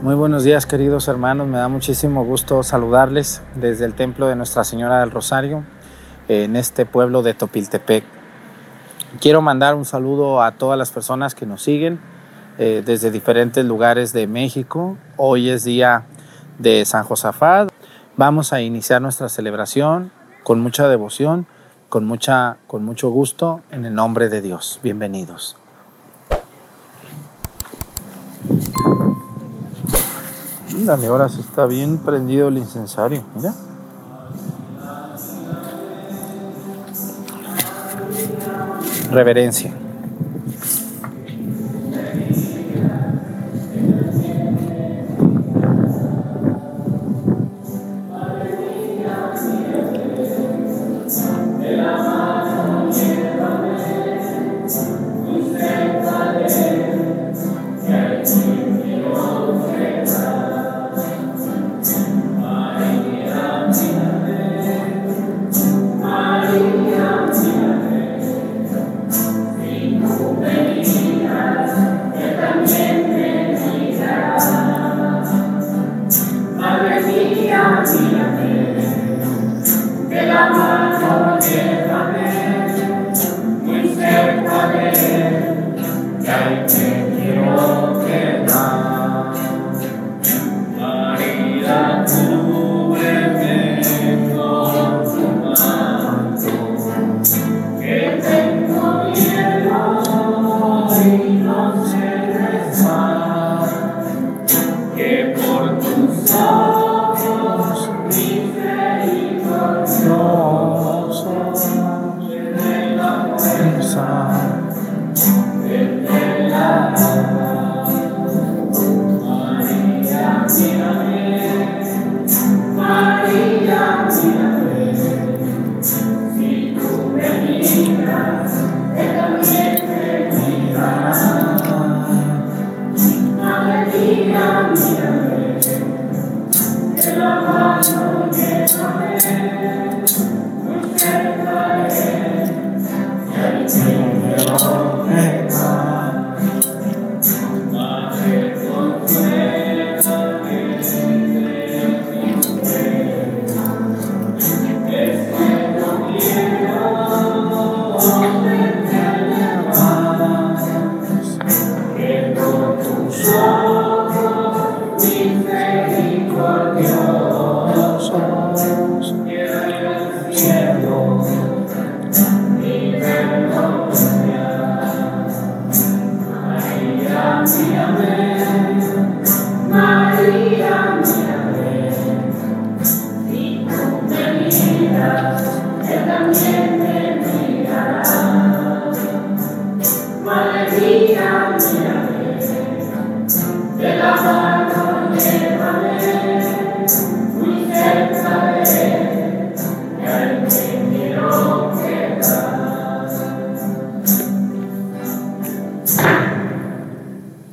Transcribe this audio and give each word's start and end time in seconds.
Muy 0.00 0.14
buenos 0.14 0.44
días 0.44 0.64
queridos 0.64 1.08
hermanos, 1.08 1.48
me 1.48 1.58
da 1.58 1.66
muchísimo 1.66 2.24
gusto 2.24 2.62
saludarles 2.62 3.42
desde 3.56 3.84
el 3.84 3.94
templo 3.94 4.28
de 4.28 4.36
Nuestra 4.36 4.62
Señora 4.62 5.00
del 5.00 5.10
Rosario 5.10 5.64
en 6.28 6.54
este 6.54 6.86
pueblo 6.86 7.22
de 7.22 7.34
Topiltepec. 7.34 8.04
Quiero 9.20 9.42
mandar 9.42 9.74
un 9.74 9.84
saludo 9.84 10.40
a 10.40 10.52
todas 10.52 10.78
las 10.78 10.92
personas 10.92 11.34
que 11.34 11.46
nos 11.46 11.62
siguen 11.62 11.98
eh, 12.58 12.84
desde 12.86 13.10
diferentes 13.10 13.64
lugares 13.64 14.12
de 14.12 14.28
México. 14.28 14.96
Hoy 15.16 15.50
es 15.50 15.64
día 15.64 16.04
de 16.60 16.84
San 16.84 17.02
Josafat. 17.02 17.68
Vamos 18.16 18.52
a 18.52 18.60
iniciar 18.60 19.02
nuestra 19.02 19.28
celebración 19.28 20.12
con 20.44 20.60
mucha 20.60 20.86
devoción, 20.86 21.48
con, 21.88 22.04
mucha, 22.04 22.58
con 22.68 22.84
mucho 22.84 23.10
gusto 23.10 23.62
en 23.72 23.84
el 23.84 23.94
nombre 23.94 24.28
de 24.28 24.42
Dios. 24.42 24.78
Bienvenidos. 24.80 25.56
Dale, 30.76 31.06
ahora 31.06 31.28
sí 31.28 31.40
está 31.40 31.66
bien 31.66 31.98
prendido 31.98 32.48
el 32.48 32.58
incensario, 32.58 33.22
mira. 33.34 33.54
Reverencia. 39.10 39.87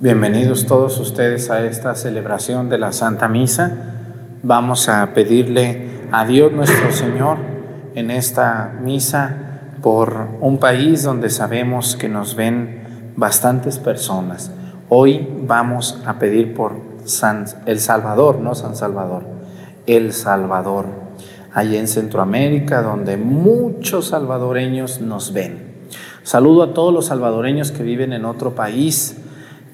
Bienvenidos 0.06 0.68
todos 0.68 1.00
ustedes 1.00 1.50
a 1.50 1.66
esta 1.66 1.96
celebración 1.96 2.70
de 2.70 2.78
la 2.78 2.92
Santa 2.92 3.28
Misa. 3.28 3.72
Vamos 4.44 4.88
a 4.88 5.16
pedirle 5.16 5.90
a 6.12 6.28
Dios 6.28 6.52
nuestro 6.52 6.92
Señor 6.92 7.40
en 7.96 8.12
esta 8.12 8.72
misa 8.84 9.72
por 9.82 10.28
un 10.42 10.60
país 10.60 11.02
donde 11.02 11.32
sabemos 11.32 11.96
que 11.96 12.08
nos 12.08 12.36
ven 12.36 13.14
bastantes 13.16 13.80
personas. 13.80 14.52
Hoy 14.90 15.28
vamos 15.42 16.00
a 16.06 16.20
pedir 16.20 16.54
por 16.54 16.80
San 17.06 17.48
El 17.66 17.80
Salvador, 17.80 18.38
no 18.38 18.54
San 18.54 18.76
Salvador, 18.76 19.24
El 19.88 20.14
Salvador, 20.14 20.86
allá 21.52 21.80
en 21.80 21.88
Centroamérica 21.88 22.84
donde 22.84 23.18
muchos 23.18 24.10
salvadoreños 24.10 25.02
nos 25.02 25.34
ven. 25.34 25.88
Saludo 26.22 26.62
a 26.62 26.74
todos 26.76 26.94
los 26.94 27.08
salvadoreños 27.08 27.72
que 27.72 27.82
viven 27.82 28.14
en 28.14 28.26
otro 28.26 28.54
país 28.54 29.25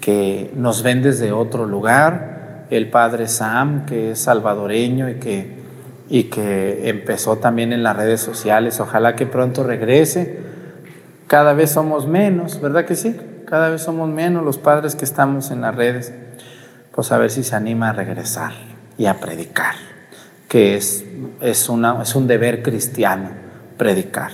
que 0.02 0.52
nos 0.56 0.82
ven 0.82 1.04
desde 1.04 1.32
otro 1.32 1.66
lugar, 1.66 2.66
el 2.72 2.90
padre 2.90 3.28
Sam, 3.28 3.86
que 3.86 4.12
es 4.12 4.20
salvadoreño 4.20 5.10
y 5.10 5.16
que, 5.16 5.62
y 6.10 6.24
que 6.24 6.90
empezó 6.90 7.38
también 7.38 7.72
en 7.72 7.84
las 7.84 7.96
redes 7.96 8.20
sociales, 8.20 8.80
ojalá 8.80 9.16
que 9.16 9.28
pronto 9.28 9.64
regrese. 9.64 10.40
Cada 11.28 11.54
vez 11.54 11.70
somos 11.70 12.08
menos, 12.08 12.60
¿verdad 12.60 12.86
que 12.86 12.96
sí? 12.96 13.16
Cada 13.46 13.70
vez 13.70 13.84
somos 13.84 14.10
menos 14.10 14.44
los 14.44 14.58
padres 14.58 14.96
que 14.96 15.06
estamos 15.06 15.52
en 15.52 15.62
las 15.62 15.76
redes. 15.76 16.14
Pues 16.94 17.12
a 17.12 17.18
ver 17.18 17.30
si 17.30 17.44
se 17.44 17.56
anima 17.56 17.90
a 17.90 17.94
regresar 17.94 18.54
y 18.98 19.06
a 19.06 19.20
predicar, 19.20 19.76
que 20.50 20.76
es, 20.76 21.06
es, 21.42 21.70
una, 21.70 22.02
es 22.02 22.16
un 22.16 22.28
deber 22.28 22.64
cristiano, 22.64 23.30
predicar. 23.78 24.32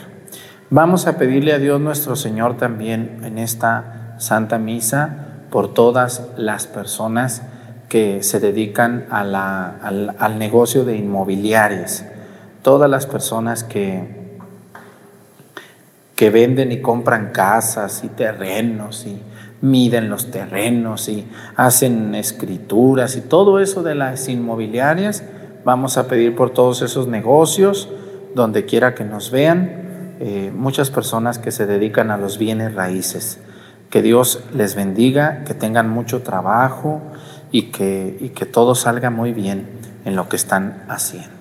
Vamos 0.69 1.07
a 1.07 1.17
pedirle 1.17 1.53
a 1.53 1.59
Dios 1.59 1.79
nuestro 1.79 2.15
Señor 2.15 2.57
también 2.57 3.19
en 3.23 3.37
esta 3.37 4.15
Santa 4.17 4.57
Misa 4.57 5.26
por 5.49 5.73
todas 5.73 6.29
las 6.37 6.67
personas 6.67 7.41
que 7.89 8.21
se 8.23 8.39
dedican 8.39 9.05
al, 9.09 10.39
negocio 10.39 10.83
de 10.83 10.97
inmobiliarias, 10.97 12.05
todas 12.61 12.89
las 12.89 13.05
personas 13.05 13.63
que, 13.63 14.37
que 16.15 16.29
venden 16.29 16.71
y 16.71 16.81
compran 16.81 17.31
casas 17.31 18.03
y 18.03 18.09
terrenos 18.09 19.05
y 19.05 19.21
miden 19.61 20.09
los 20.09 20.31
terrenos 20.31 21.09
y 21.09 21.25
hacen 21.55 22.13
escrituras 22.15 23.15
y 23.15 23.21
todo 23.21 23.59
eso 23.59 23.83
de 23.83 23.95
las 23.95 24.27
inmobiliarias. 24.27 25.23
Vamos 25.63 25.97
a 25.97 26.07
pedir 26.07 26.35
por 26.35 26.51
todos 26.51 26.81
esos 26.81 27.07
negocios, 27.07 27.89
donde 28.35 28.65
quiera 28.65 28.93
que 28.93 29.03
nos 29.03 29.31
vean, 29.31 30.15
eh, 30.19 30.51
muchas 30.53 30.91
personas 30.91 31.39
que 31.39 31.51
se 31.51 31.65
dedican 31.65 32.11
a 32.11 32.17
los 32.17 32.37
bienes 32.37 32.73
raíces. 32.73 33.39
Que 33.89 34.01
Dios 34.01 34.43
les 34.53 34.75
bendiga, 34.75 35.43
que 35.45 35.53
tengan 35.53 35.89
mucho 35.89 36.21
trabajo, 36.21 37.01
y 37.51 37.63
que, 37.63 38.17
y 38.19 38.29
que 38.29 38.45
todo 38.45 38.75
salga 38.75 39.09
muy 39.09 39.33
bien 39.33 39.67
en 40.05 40.15
lo 40.15 40.29
que 40.29 40.35
están 40.35 40.83
haciendo. 40.87 41.31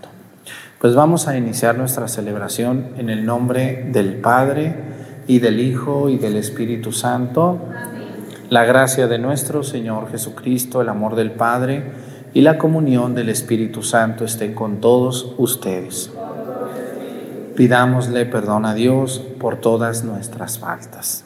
Pues 0.81 0.95
vamos 0.95 1.27
a 1.27 1.37
iniciar 1.37 1.77
nuestra 1.77 2.09
celebración 2.09 2.91
en 2.99 3.11
el 3.11 3.25
nombre 3.25 3.89
del 3.93 4.17
Padre 4.17 4.75
y 5.27 5.39
del 5.41 5.61
Hijo 5.61 6.09
y 6.09 6.19
del 6.19 6.37
Espíritu 6.37 6.93
Santo. 6.93 7.59
La 8.51 8.65
gracia 8.65 9.09
de 9.09 9.19
nuestro 9.19 9.63
Señor 9.63 10.11
Jesucristo, 10.11 10.81
el 10.81 10.89
amor 10.89 11.17
del 11.17 11.33
Padre 11.33 11.83
y 12.35 12.43
la 12.43 12.59
comunión 12.59 13.15
del 13.15 13.31
Espíritu 13.31 13.83
Santo 13.83 14.25
estén 14.25 14.55
con 14.55 14.81
todos 14.81 15.35
ustedes. 15.39 16.11
Pidámosle 17.57 18.27
perdón 18.27 18.67
a 18.67 18.75
Dios 18.75 19.23
por 19.41 19.57
todas 19.57 20.05
nuestras 20.05 20.59
faltas. 20.59 21.26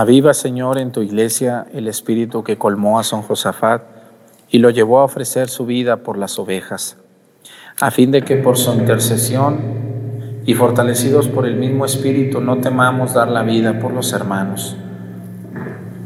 Aviva, 0.00 0.32
Señor, 0.32 0.78
en 0.78 0.92
tu 0.92 1.02
iglesia 1.02 1.66
el 1.74 1.86
espíritu 1.86 2.42
que 2.42 2.56
colmó 2.56 2.98
a 2.98 3.04
San 3.04 3.20
Josafat 3.20 3.82
y 4.48 4.58
lo 4.58 4.70
llevó 4.70 5.00
a 5.00 5.04
ofrecer 5.04 5.50
su 5.50 5.66
vida 5.66 5.98
por 5.98 6.16
las 6.16 6.38
ovejas, 6.38 6.96
a 7.82 7.90
fin 7.90 8.10
de 8.10 8.22
que 8.22 8.36
por 8.36 8.56
su 8.56 8.72
intercesión 8.72 9.60
y 10.46 10.54
fortalecidos 10.54 11.28
por 11.28 11.44
el 11.44 11.56
mismo 11.56 11.84
espíritu 11.84 12.40
no 12.40 12.62
temamos 12.62 13.12
dar 13.12 13.28
la 13.28 13.42
vida 13.42 13.78
por 13.78 13.92
los 13.92 14.14
hermanos. 14.14 14.74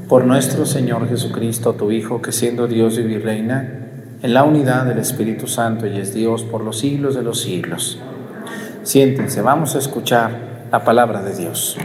Por 0.08 0.25
nuestro 0.25 0.67
Señor 0.67 1.08
Jesucristo, 1.08 1.75
tu 1.75 1.93
Hijo, 1.93 2.20
que 2.20 2.32
siendo 2.32 2.67
Dios 2.67 2.99
y 2.99 3.17
reina, 3.19 4.19
en 4.23 4.35
la 4.35 4.43
unidad 4.43 4.87
del 4.87 4.99
Espíritu 4.99 5.46
Santo 5.46 5.87
y 5.87 5.99
es 5.99 6.12
Dios 6.12 6.43
por 6.43 6.64
los 6.64 6.81
siglos 6.81 7.14
de 7.14 7.23
los 7.23 7.43
siglos. 7.43 8.00
Siéntense, 8.82 9.41
vamos 9.41 9.76
a 9.76 9.79
escuchar 9.79 10.67
la 10.73 10.82
palabra 10.82 11.23
de 11.23 11.37
Dios. 11.37 11.79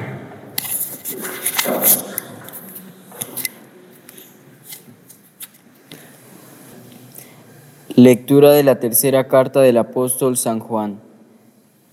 Lectura 7.99 8.53
de 8.53 8.63
la 8.63 8.79
tercera 8.79 9.27
carta 9.27 9.59
del 9.59 9.75
apóstol 9.75 10.37
San 10.37 10.61
Juan. 10.61 11.01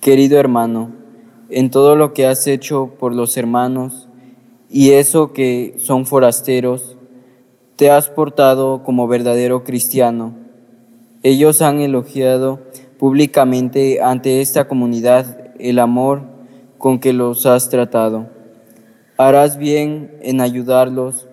Querido 0.00 0.38
hermano, 0.38 0.92
en 1.50 1.68
todo 1.68 1.96
lo 1.96 2.12
que 2.12 2.28
has 2.28 2.46
hecho 2.46 2.92
por 3.00 3.12
los 3.12 3.36
hermanos 3.36 4.08
y 4.70 4.92
eso 4.92 5.32
que 5.32 5.74
son 5.78 6.06
forasteros, 6.06 6.96
te 7.74 7.90
has 7.90 8.08
portado 8.08 8.84
como 8.84 9.08
verdadero 9.08 9.64
cristiano. 9.64 10.32
Ellos 11.24 11.60
han 11.60 11.80
elogiado 11.80 12.60
públicamente 13.00 14.00
ante 14.00 14.40
esta 14.40 14.68
comunidad 14.68 15.50
el 15.58 15.80
amor 15.80 16.22
con 16.78 17.00
que 17.00 17.12
los 17.12 17.46
has 17.46 17.68
tratado. 17.68 18.28
Harás 19.18 19.58
bien 19.58 20.16
en 20.22 20.40
ayudarlos 20.40 21.26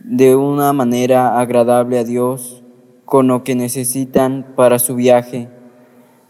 de 0.00 0.34
una 0.34 0.72
manera 0.72 1.38
agradable 1.38 1.98
a 1.98 2.04
Dios 2.04 2.61
con 3.04 3.28
lo 3.28 3.44
que 3.44 3.54
necesitan 3.54 4.54
para 4.56 4.78
su 4.78 4.94
viaje, 4.94 5.48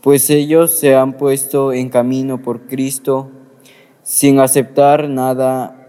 pues 0.02 0.31
ellos 0.31 0.79
se 0.79 0.95
han 0.95 1.17
puesto 1.17 1.73
en 1.73 1.88
camino 1.88 2.43
por 2.43 2.67
Cristo 2.67 3.31
sin 4.02 4.41
aceptar 4.41 5.09
nada 5.09 5.87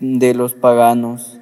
de 0.00 0.34
los 0.34 0.54
paganos. 0.54 1.38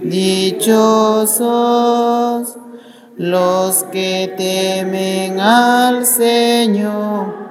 Dichosos 0.03 1.47
los 3.19 3.83
que 3.93 4.33
temen 4.39 5.39
al 5.39 6.07
Señor, 6.07 7.50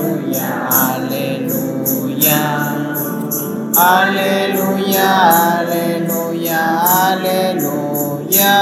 Aleluya, 3.81 5.61
aleluya, 5.61 7.13
aleluya. 7.13 8.59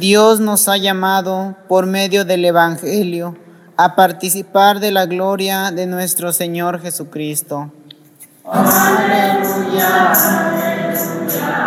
Dios 0.00 0.40
nos 0.40 0.66
ha 0.68 0.78
llamado 0.78 1.54
por 1.68 1.84
medio 1.84 2.24
del 2.24 2.46
Evangelio 2.46 3.36
a 3.76 3.94
participar 3.94 4.80
de 4.80 4.90
la 4.90 5.04
gloria 5.04 5.70
de 5.70 5.86
nuestro 5.86 6.32
Señor 6.32 6.80
Jesucristo. 6.80 7.70
Aleluya, 8.42 10.12
aleluya, 10.12 11.66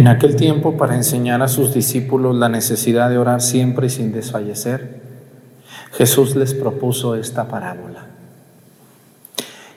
aquel 0.11 0.35
tiempo, 0.35 0.77
para 0.77 0.95
enseñar 0.95 1.41
a 1.41 1.47
sus 1.47 1.73
discípulos 1.73 2.35
la 2.35 2.49
necesidad 2.49 3.09
de 3.09 3.17
orar 3.17 3.41
siempre 3.41 3.87
y 3.87 3.89
sin 3.89 4.11
desfallecer, 4.11 5.01
Jesús 5.93 6.35
les 6.35 6.53
propuso 6.53 7.15
esta 7.15 7.47
parábola. 7.47 8.05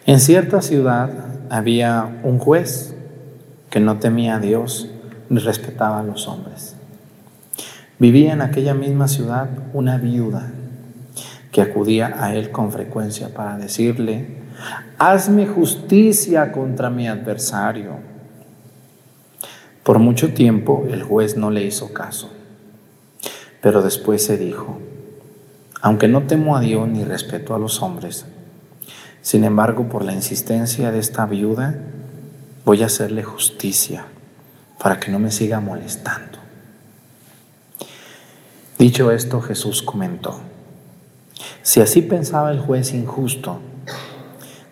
En 0.07 0.21
cierta 0.21 0.61
ciudad 0.61 1.11
había 1.50 2.21
un 2.25 2.38
juez 2.38 2.95
que 3.71 3.81
no 3.81 3.99
temía 3.99 4.37
a 4.37 4.41
Dios 4.41 4.88
ni 5.29 5.38
respetaba 5.38 6.00
a 6.00 6.03
los 6.03 6.29
hombres. 6.29 6.76
Vivía 7.99 8.33
en 8.33 8.43
aquella 8.43 8.75
misma 8.75 9.09
ciudad 9.09 9.49
una 9.73 9.99
viuda 9.99 10.50
que 11.53 11.62
acudía 11.62 12.17
a 12.19 12.35
él 12.35 12.50
con 12.50 12.73
frecuencia 12.73 13.29
para 13.29 13.57
decirle, 13.57 14.43
hazme 14.99 15.47
justicia 15.47 16.50
contra 16.50 16.91
mi 16.91 17.09
adversario 17.09 18.13
por 19.85 19.99
mucho 19.99 20.33
tiempo 20.33 20.87
el 20.91 21.03
juez 21.03 21.37
no 21.37 21.50
le 21.50 21.62
hizo 21.62 21.93
caso, 21.93 22.31
pero 23.61 23.83
después 23.83 24.25
se 24.25 24.38
dijo, 24.38 24.79
aunque 25.83 26.09
no 26.09 26.23
temo 26.23 26.57
a 26.57 26.61
Dios 26.61 26.88
ni 26.88 27.05
respeto 27.05 27.55
a 27.55 27.59
los 27.59 27.83
hombres, 27.83 28.25
sin 29.21 29.45
embargo 29.45 29.91
por 29.91 30.03
la 30.03 30.14
insistencia 30.14 30.91
de 30.91 30.99
esta 30.99 31.26
viuda 31.26 31.79
voy 32.64 32.83
a 32.83 32.87
hacerle 32.87 33.23
justicia 33.23 34.07
para 34.83 34.99
que 34.99 35.12
no 35.12 35.19
me 35.19 35.31
siga 35.31 35.61
molestando. 35.61 36.38
Dicho 38.79 39.11
esto, 39.11 39.43
Jesús 39.43 39.83
comentó, 39.83 40.41
si 41.62 41.83
así 41.83 42.00
pensaba 42.00 42.50
el 42.50 42.61
juez 42.61 42.95
injusto, 42.95 43.61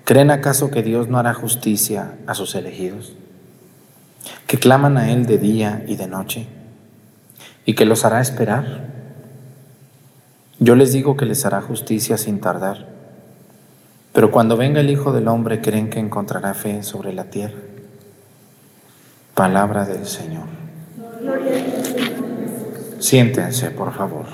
¿creen 0.04 0.30
acaso 0.30 0.70
que 0.70 0.82
Dios 0.82 1.08
no 1.08 1.18
hará 1.18 1.34
justicia 1.34 2.14
a 2.26 2.34
sus 2.34 2.54
elegidos? 2.54 3.12
Que 4.52 4.58
claman 4.58 4.98
a 4.98 5.10
Él 5.10 5.24
de 5.24 5.38
día 5.38 5.82
y 5.88 5.96
de 5.96 6.06
noche, 6.06 6.46
y 7.64 7.74
que 7.74 7.86
los 7.86 8.04
hará 8.04 8.20
esperar. 8.20 8.84
Yo 10.58 10.76
les 10.76 10.92
digo 10.92 11.16
que 11.16 11.24
les 11.24 11.46
hará 11.46 11.62
justicia 11.62 12.18
sin 12.18 12.38
tardar, 12.38 12.86
pero 14.12 14.30
cuando 14.30 14.58
venga 14.58 14.80
el 14.80 14.90
Hijo 14.90 15.10
del 15.14 15.28
Hombre 15.28 15.62
creen 15.62 15.88
que 15.88 16.00
encontrará 16.00 16.52
fe 16.52 16.82
sobre 16.82 17.14
la 17.14 17.30
tierra. 17.30 17.60
Palabra 19.32 19.86
del 19.86 20.04
Señor. 20.04 20.44
Siéntense, 22.98 23.70
por 23.70 23.94
favor. 23.94 24.26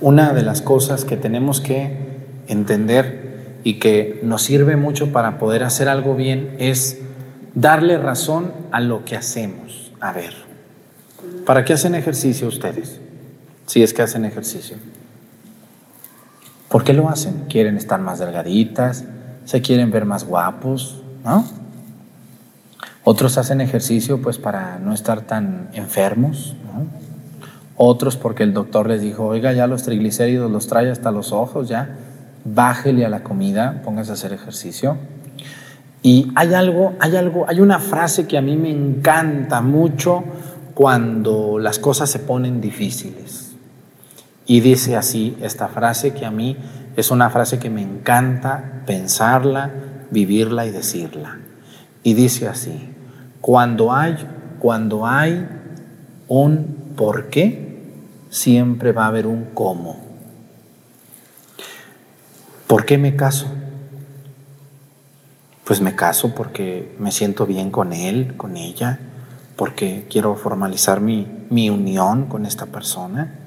Una 0.00 0.32
de 0.32 0.40
las 0.40 0.62
cosas 0.62 1.04
que 1.04 1.18
tenemos 1.18 1.60
que 1.60 1.98
entender 2.48 3.31
y 3.64 3.78
que 3.78 4.20
nos 4.22 4.42
sirve 4.42 4.76
mucho 4.76 5.12
para 5.12 5.38
poder 5.38 5.62
hacer 5.62 5.88
algo 5.88 6.14
bien 6.14 6.56
es 6.58 6.98
darle 7.54 7.98
razón 7.98 8.52
a 8.70 8.80
lo 8.80 9.04
que 9.04 9.16
hacemos. 9.16 9.92
A 10.00 10.12
ver, 10.12 10.34
¿para 11.46 11.64
qué 11.64 11.72
hacen 11.72 11.94
ejercicio 11.94 12.48
ustedes? 12.48 13.00
Si 13.66 13.82
es 13.82 13.94
que 13.94 14.02
hacen 14.02 14.24
ejercicio. 14.24 14.76
¿Por 16.68 16.84
qué 16.84 16.92
lo 16.92 17.08
hacen? 17.08 17.44
Quieren 17.48 17.76
estar 17.76 18.00
más 18.00 18.18
delgaditas, 18.18 19.04
se 19.44 19.60
quieren 19.60 19.90
ver 19.90 20.06
más 20.06 20.24
guapos, 20.24 21.02
¿no? 21.24 21.44
Otros 23.04 23.36
hacen 23.36 23.60
ejercicio 23.60 24.22
pues 24.22 24.38
para 24.38 24.78
no 24.78 24.94
estar 24.94 25.22
tan 25.22 25.68
enfermos, 25.74 26.56
¿no? 26.64 26.86
Otros 27.76 28.16
porque 28.16 28.42
el 28.42 28.52
doctor 28.52 28.88
les 28.88 29.00
dijo, 29.00 29.26
oiga, 29.26 29.52
ya 29.52 29.66
los 29.66 29.82
triglicéridos 29.82 30.50
los 30.50 30.66
trae 30.66 30.90
hasta 30.90 31.10
los 31.10 31.32
ojos, 31.32 31.68
ya 31.68 31.96
bájele 32.44 33.04
a 33.04 33.08
la 33.08 33.22
comida, 33.22 33.82
póngase 33.84 34.10
a 34.10 34.14
hacer 34.14 34.32
ejercicio. 34.32 34.96
Y 36.02 36.32
hay 36.34 36.54
algo, 36.54 36.94
hay 36.98 37.16
algo, 37.16 37.44
hay 37.48 37.60
una 37.60 37.78
frase 37.78 38.26
que 38.26 38.36
a 38.36 38.42
mí 38.42 38.56
me 38.56 38.70
encanta 38.70 39.60
mucho 39.60 40.24
cuando 40.74 41.58
las 41.58 41.78
cosas 41.78 42.10
se 42.10 42.18
ponen 42.18 42.60
difíciles. 42.60 43.52
Y 44.46 44.60
dice 44.60 44.96
así 44.96 45.36
esta 45.40 45.68
frase 45.68 46.12
que 46.12 46.26
a 46.26 46.30
mí 46.30 46.56
es 46.96 47.10
una 47.10 47.30
frase 47.30 47.58
que 47.58 47.70
me 47.70 47.82
encanta 47.82 48.82
pensarla, 48.86 49.70
vivirla 50.10 50.66
y 50.66 50.70
decirla. 50.70 51.38
Y 52.02 52.14
dice 52.14 52.48
así, 52.48 52.90
cuando 53.40 53.92
hay, 53.92 54.16
cuando 54.58 55.06
hay 55.06 55.46
un 56.28 56.94
por 56.96 57.28
qué, 57.30 57.72
siempre 58.28 58.92
va 58.92 59.04
a 59.04 59.08
haber 59.08 59.26
un 59.26 59.46
cómo. 59.54 60.11
¿Por 62.72 62.86
qué 62.86 62.96
me 62.96 63.16
caso? 63.16 63.48
Pues 65.62 65.82
me 65.82 65.94
caso 65.94 66.34
porque 66.34 66.96
me 66.98 67.12
siento 67.12 67.44
bien 67.44 67.70
con 67.70 67.92
él, 67.92 68.34
con 68.38 68.56
ella, 68.56 68.98
porque 69.56 70.06
quiero 70.08 70.36
formalizar 70.36 71.02
mi, 71.02 71.28
mi 71.50 71.68
unión 71.68 72.28
con 72.28 72.46
esta 72.46 72.64
persona. 72.64 73.40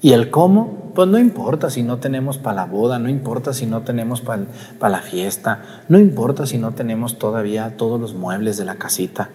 ¿Y 0.00 0.12
el 0.12 0.30
cómo? 0.30 0.92
Pues 0.94 1.08
no 1.08 1.18
importa 1.18 1.68
si 1.68 1.82
no 1.82 1.98
tenemos 1.98 2.38
para 2.38 2.54
la 2.54 2.66
boda, 2.66 3.00
no 3.00 3.08
importa 3.08 3.52
si 3.52 3.66
no 3.66 3.80
tenemos 3.80 4.20
para 4.20 4.46
la 4.88 5.02
fiesta, 5.02 5.82
no 5.88 5.98
importa 5.98 6.46
si 6.46 6.56
no 6.56 6.70
tenemos 6.70 7.18
todavía 7.18 7.76
todos 7.76 8.00
los 8.00 8.14
muebles 8.14 8.56
de 8.56 8.66
la 8.66 8.76
casita, 8.76 9.30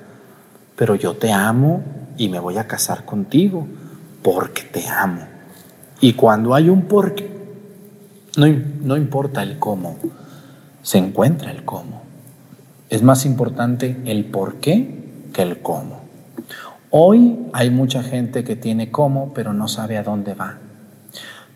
pero 0.77 0.95
yo 0.95 1.13
te 1.15 1.33
amo 1.33 1.83
y 2.15 2.29
me 2.29 2.39
voy 2.39 2.57
a 2.57 2.67
casar 2.67 3.03
contigo 3.03 3.67
porque 4.23 4.61
te 4.61 4.87
amo. 4.87 5.27
Y 5.99 6.13
cuando 6.13 6.55
hay 6.55 6.69
un 6.69 6.83
porqué, 6.83 7.34
no, 8.37 8.45
no 8.81 8.97
importa 8.97 9.43
el 9.43 9.59
cómo, 9.59 9.97
se 10.81 10.97
encuentra 10.97 11.51
el 11.51 11.63
cómo. 11.65 12.03
Es 12.89 13.01
más 13.01 13.25
importante 13.25 13.97
el 14.05 14.25
por 14.25 14.55
qué 14.55 15.03
que 15.33 15.41
el 15.41 15.61
cómo. 15.61 16.01
Hoy 16.91 17.37
hay 17.53 17.71
mucha 17.71 18.03
gente 18.03 18.43
que 18.43 18.55
tiene 18.55 18.91
cómo, 18.91 19.33
pero 19.33 19.53
no 19.53 19.67
sabe 19.67 19.97
a 19.97 20.03
dónde 20.03 20.33
va. 20.33 20.59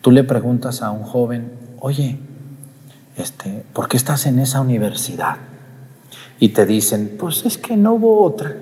Tú 0.02 0.12
le 0.12 0.24
preguntas 0.24 0.82
a 0.82 0.92
un 0.92 1.04
joven, 1.04 1.52
oye, 1.80 2.20
este, 3.18 3.64
¿por 3.74 3.88
qué 3.88 3.98
estás 3.98 4.26
en 4.26 4.40
esa 4.40 4.62
universidad? 4.62 5.38
Y 6.40 6.50
te 6.50 6.66
dicen, 6.66 7.16
pues 7.20 7.46
es 7.46 7.58
que 7.58 7.78
no 7.78 7.94
hubo 7.94 8.24
otra. 8.24 8.56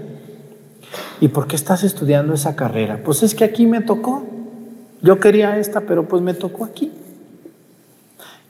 ¿Y 1.21 1.29
por 1.29 1.47
qué 1.47 1.55
estás 1.55 1.83
estudiando 1.83 2.33
esa 2.33 2.55
carrera? 2.55 3.01
Pues 3.03 3.23
es 3.23 3.33
que 3.33 3.43
aquí 3.43 3.65
me 3.65 3.81
tocó. 3.81 4.25
Yo 5.01 5.19
quería 5.19 5.57
esta, 5.57 5.81
pero 5.81 6.07
pues 6.07 6.21
me 6.21 6.33
tocó 6.33 6.65
aquí. 6.65 6.91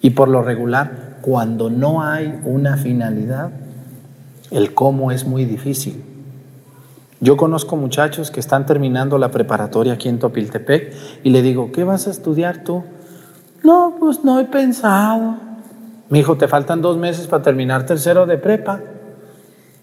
Y 0.01 0.12
por 0.12 0.27
lo 0.30 0.42
regular, 0.42 1.18
cuando 1.22 1.70
no 1.70 2.04
hay 2.04 2.39
una 2.44 2.77
finalidad, 2.77 3.51
el 4.51 4.74
cómo 4.74 5.12
es 5.12 5.25
muy 5.25 5.46
difícil. 5.46 6.04
Yo 7.20 7.36
conozco 7.36 7.75
muchachos 7.75 8.30
que 8.30 8.39
están 8.39 8.66
terminando 8.66 9.18
la 9.18 9.32
preparatoria 9.32 9.94
aquí 9.94 10.08
en 10.08 10.20
Topiltepec 10.20 10.94
y 11.24 11.32
le 11.32 11.42
digo, 11.42 11.72
¿qué 11.72 11.84
vas 11.84 12.08
a 12.08 12.12
estudiar 12.12 12.63
tú? 12.63 12.84
No, 13.63 13.96
pues 14.00 14.24
no 14.24 14.39
he 14.39 14.46
pensado. 14.46 15.36
Mi 16.10 16.20
hijo, 16.20 16.38
te 16.38 16.48
faltan 16.48 16.82
dos 16.82 16.98
meses 16.98 17.27
para 17.27 17.44
terminar 17.44 17.86
tercero 17.86 18.25
de 18.25 18.38
prepa. 18.38 18.80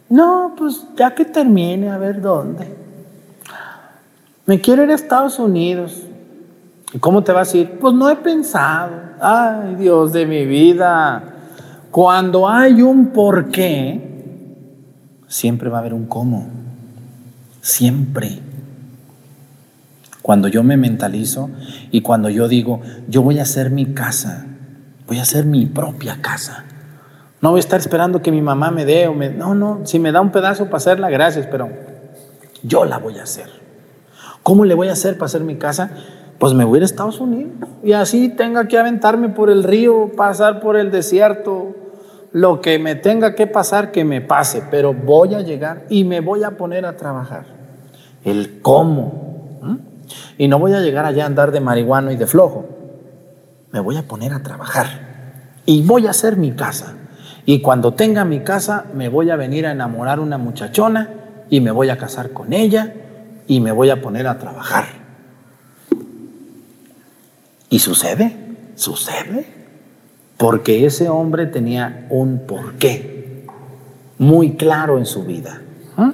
No, 0.09 0.54
pues 0.56 0.87
ya 0.97 1.14
que 1.14 1.25
termine, 1.25 1.90
a 1.90 1.99
ver 1.99 2.21
dónde. 2.21 2.73
Me 4.47 4.61
quiero 4.61 4.85
ir 4.85 4.90
a 4.90 4.94
Estados 4.94 5.38
Unidos. 5.38 6.02
¿Y 6.95 6.99
cómo 6.99 7.25
te 7.25 7.33
vas 7.33 7.53
a 7.53 7.57
ir? 7.59 7.79
Pues 7.81 7.93
no 7.93 8.09
he 8.09 8.15
pensado. 8.15 8.93
Ay, 9.21 9.75
Dios 9.75 10.13
de 10.13 10.27
mi 10.27 10.47
vida. 10.47 11.25
Cuando 11.91 12.49
hay 12.49 12.83
un 12.83 13.09
por 13.09 13.51
qué, 13.51 14.01
siempre 15.27 15.69
va 15.69 15.79
a 15.79 15.81
haber 15.81 15.93
un 15.93 16.07
cómo. 16.07 16.47
Siempre. 17.61 18.39
Cuando 20.23 20.47
yo 20.47 20.63
me 20.63 20.77
mentalizo 20.77 21.51
y 21.91 22.01
cuando 22.01 22.29
yo 22.29 22.47
digo, 22.47 22.81
yo 23.09 23.23
voy 23.23 23.41
a 23.41 23.43
hacer 23.43 23.71
mi 23.71 23.87
casa, 23.93 24.47
voy 25.07 25.19
a 25.19 25.23
hacer 25.23 25.45
mi 25.45 25.67
propia 25.67 26.23
casa. 26.23 26.65
No 27.41 27.50
voy 27.50 27.59
a 27.59 27.61
estar 27.61 27.80
esperando 27.80 28.23
que 28.23 28.30
mi 28.30 28.41
mamá 28.41 28.71
me 28.71 28.85
dé 28.85 29.09
o 29.09 29.15
me... 29.15 29.30
No, 29.30 29.54
no, 29.54 29.80
si 29.85 29.99
me 29.99 30.13
da 30.13 30.21
un 30.21 30.30
pedazo 30.30 30.67
para 30.67 30.76
hacerla, 30.76 31.11
gracias, 31.11 31.47
pero 31.50 31.69
yo 32.63 32.85
la 32.85 32.99
voy 32.99 33.19
a 33.19 33.25
hacer. 33.25 33.50
¿Cómo 34.45 34.65
le 34.65 34.75
voy 34.75 34.89
a 34.89 34.93
hacer 34.93 35.19
para 35.19 35.26
hacer 35.26 35.43
mi 35.43 35.57
casa? 35.57 35.91
Pues 36.45 36.52
me 36.52 36.67
voy 36.67 36.76
a 36.76 36.78
ir 36.80 36.83
a 36.83 36.85
Estados 36.85 37.21
Unidos 37.21 37.52
y 37.83 37.93
así 37.93 38.28
tenga 38.28 38.69
que 38.69 38.76
aventarme 38.76 39.30
por 39.30 39.49
el 39.49 39.65
río, 39.65 40.13
pasar 40.15 40.61
por 40.61 40.76
el 40.76 40.91
desierto, 40.91 41.75
lo 42.33 42.61
que 42.61 42.78
me 42.78 42.97
tenga 42.97 43.35
que 43.35 43.47
pasar, 43.47 43.93
que 43.93 44.04
me 44.04 44.21
pase, 44.21 44.63
pero 44.71 44.93
voy 44.93 45.33
a 45.33 45.41
llegar 45.41 45.87
y 45.89 46.04
me 46.04 46.21
voy 46.21 46.43
a 46.43 46.50
poner 46.50 46.85
a 46.85 46.99
trabajar. 46.99 47.47
El 48.25 48.61
cómo. 48.61 49.59
Y 50.37 50.49
no 50.49 50.59
voy 50.59 50.75
a 50.75 50.80
llegar 50.80 51.07
allá 51.07 51.23
a 51.23 51.28
andar 51.28 51.50
de 51.50 51.61
marihuano 51.61 52.11
y 52.13 52.17
de 52.17 52.26
flojo. 52.26 52.67
Me 53.73 53.80
voy 53.80 53.97
a 53.97 54.02
poner 54.02 54.35
a 54.35 54.43
trabajar 54.43 55.54
y 55.65 55.80
voy 55.80 56.07
a 56.07 56.11
hacer 56.11 56.37
mi 56.37 56.52
casa. 56.52 56.93
Y 57.47 57.63
cuando 57.63 57.95
tenga 57.95 58.26
mi 58.26 58.41
casa, 58.41 58.85
me 58.93 59.09
voy 59.09 59.30
a 59.30 59.37
venir 59.37 59.67
a 59.67 59.73
enamorar 59.73 60.21
una 60.21 60.37
muchachona 60.37 61.09
y 61.49 61.63
me 61.63 61.71
voy 61.71 61.89
a 61.89 61.97
casar 61.97 62.33
con 62.33 62.52
ella 62.52 62.93
y 63.47 63.61
me 63.61 63.73
voy 63.73 63.89
a 63.89 64.02
poner 64.02 64.26
a 64.26 64.37
trabajar. 64.37 65.03
¿Y 67.75 67.78
sucede? 67.80 68.37
¿Sucede? 68.76 69.65
porque 70.37 70.84
ese 70.84 71.08
hombre 71.08 71.47
tenía 71.47 72.06
un 72.10 72.41
porqué 72.47 73.47
muy 74.19 74.56
claro 74.56 74.99
en 74.99 75.06
su 75.06 75.25
vida. 75.25 75.63
¿Mm? 75.97 76.10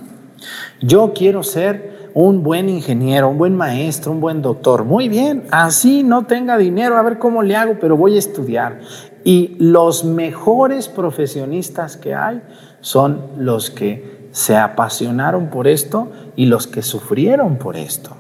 Yo 0.83 1.13
quiero 1.15 1.43
ser 1.43 2.11
un 2.15 2.43
buen 2.43 2.69
ingeniero, 2.69 3.31
un 3.31 3.39
buen 3.39 3.57
maestro, 3.57 4.13
un 4.13 4.21
buen 4.21 4.43
doctor. 4.43 4.85
Muy 4.85 5.09
bien, 5.09 5.45
así 5.51 6.03
no 6.03 6.27
tenga 6.27 6.59
dinero, 6.59 6.97
a 6.97 7.03
ver 7.03 7.19
cómo 7.19 7.43
le 7.43 7.57
hago, 7.57 7.79
pero 7.81 7.97
voy 7.97 8.17
a 8.17 8.19
estudiar. 8.19 8.81
Y 9.25 9.57
los 9.59 10.05
mejores 10.05 10.89
profesionistas 10.89 11.97
que 11.97 12.15
hay 12.15 12.43
son 12.81 13.23
los 13.39 13.71
que 13.71 14.29
se 14.33 14.57
apasionaron 14.57 15.49
por 15.49 15.67
esto 15.67 16.11
y 16.37 16.47
los 16.47 16.67
que 16.67 16.83
sufrieron 16.83 17.57
por 17.57 17.77
esto. 17.77 18.20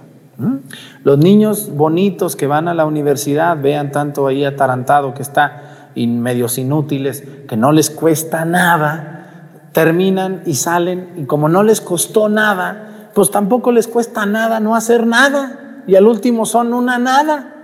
Los 1.05 1.18
niños 1.18 1.70
bonitos 1.74 2.37
que 2.37 2.46
van 2.46 2.68
a 2.68 2.74
la 2.74 2.87
universidad, 2.87 3.61
vean 3.61 3.92
tanto 3.92 4.26
ahí 4.26 4.44
atarantado 4.44 5.14
que 5.14 5.22
está 5.22 5.90
y 5.94 6.07
medios 6.07 6.59
inútiles 6.59 7.24
que 7.48 7.57
no 7.57 7.72
les 7.72 7.90
cuesta 7.90 8.44
nada, 8.44 9.68
terminan 9.72 10.42
y 10.46 10.55
salen 10.55 11.11
y 11.16 11.24
como 11.24 11.48
no 11.48 11.62
les 11.62 11.81
costó 11.81 12.29
nada, 12.29 13.11
pues 13.14 13.31
tampoco 13.31 13.72
les 13.72 13.88
cuesta 13.88 14.26
nada 14.26 14.61
no 14.61 14.74
hacer 14.76 15.07
nada 15.07 15.83
y 15.87 15.96
al 15.96 16.07
último 16.07 16.46
son 16.46 16.72
una 16.72 16.98
nada. 16.98 17.55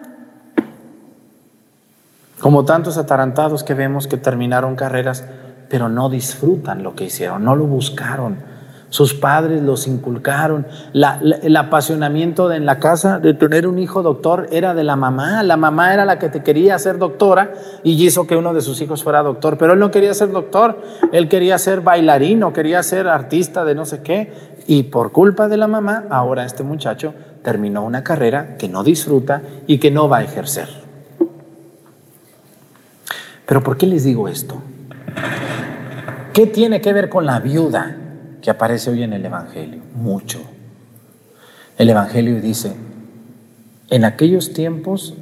Como 2.41 2.65
tantos 2.65 2.99
atarantados 2.99 3.65
que 3.65 3.75
vemos 3.75 4.07
que 4.07 4.19
terminaron 4.19 4.77
carreras, 4.77 5.25
pero 5.69 5.89
no 5.89 6.09
disfrutan 6.09 6.83
lo 6.83 6.95
que 6.95 7.05
hicieron, 7.05 7.45
no 7.45 7.57
lo 7.57 7.67
buscaron 7.67 8.56
sus 8.89 9.15
padres 9.15 9.63
los 9.63 9.87
inculcaron. 9.87 10.67
el 10.93 11.57
apasionamiento 11.57 12.49
de, 12.49 12.57
en 12.57 12.67
la 12.67 12.79
casa 12.79 13.19
de 13.19 13.35
tener 13.35 13.67
un 13.67 13.79
hijo 13.79 14.03
doctor 14.03 14.47
era 14.53 14.75
de 14.75 14.85
la 14.85 14.97
mamá. 14.97 15.43
La 15.43 15.57
mamá 15.57 15.93
era 15.93 16.05
la 16.05 16.19
que 16.19 16.29
te 16.29 16.43
quería 16.43 16.79
ser 16.79 16.99
doctora 16.99 17.53
y 17.83 17.93
hizo 18.07 18.27
que 18.27 18.37
uno 18.37 18.55
de 18.55 18.61
sus 18.61 18.81
hijos 18.81 19.03
fuera 19.03 19.23
doctor. 19.23 19.59
Pero 19.59 19.73
él 19.73 19.79
no 19.79 19.91
quería 19.91 20.15
ser 20.15 20.31
doctor, 20.31 20.81
él 21.13 21.29
quería 21.29 21.59
ser 21.59 21.81
bailarín 21.81 22.43
o 22.43 22.53
quería 22.53 22.83
ser 22.83 23.09
artista 23.09 23.65
de 23.65 23.75
no 23.75 23.85
sé 23.85 24.03
qué. 24.03 24.57
Y 24.69 24.85
por 24.85 25.13
culpa 25.13 25.49
de 25.49 25.57
la 25.57 25.67
mamá, 25.67 26.05
ahora 26.11 26.45
este 26.45 26.63
muchacho 26.63 27.15
terminó 27.43 27.85
una 27.85 28.03
carrera 28.03 28.57
que 28.57 28.69
no 28.69 28.83
disfruta 28.83 29.43
y 29.67 29.79
que 29.79 29.91
no 29.91 30.09
va 30.09 30.19
a 30.19 30.25
ejercer. 30.25 30.69
Pero 33.47 33.63
¿por 33.63 33.77
qué 33.77 33.87
les 33.87 34.05
digo 34.05 34.29
esto? 34.29 34.61
¿Qué 36.33 36.47
tiene 36.47 36.81
que 36.81 36.93
ver 36.93 37.09
con 37.09 37.25
la 37.25 37.39
viuda? 37.39 37.97
Que 38.47 38.51
aparece 38.53 38.91
hoy 38.91 39.03
en 39.03 39.13
el 39.13 39.25
Evangelio, 39.25 39.81
mucho. 39.97 40.39
El 41.79 41.91
Evangelio 41.91 42.41
dice, 42.41 42.77
en 43.91 44.05
aquellos 44.05 44.53
tiempos, 44.53 45.15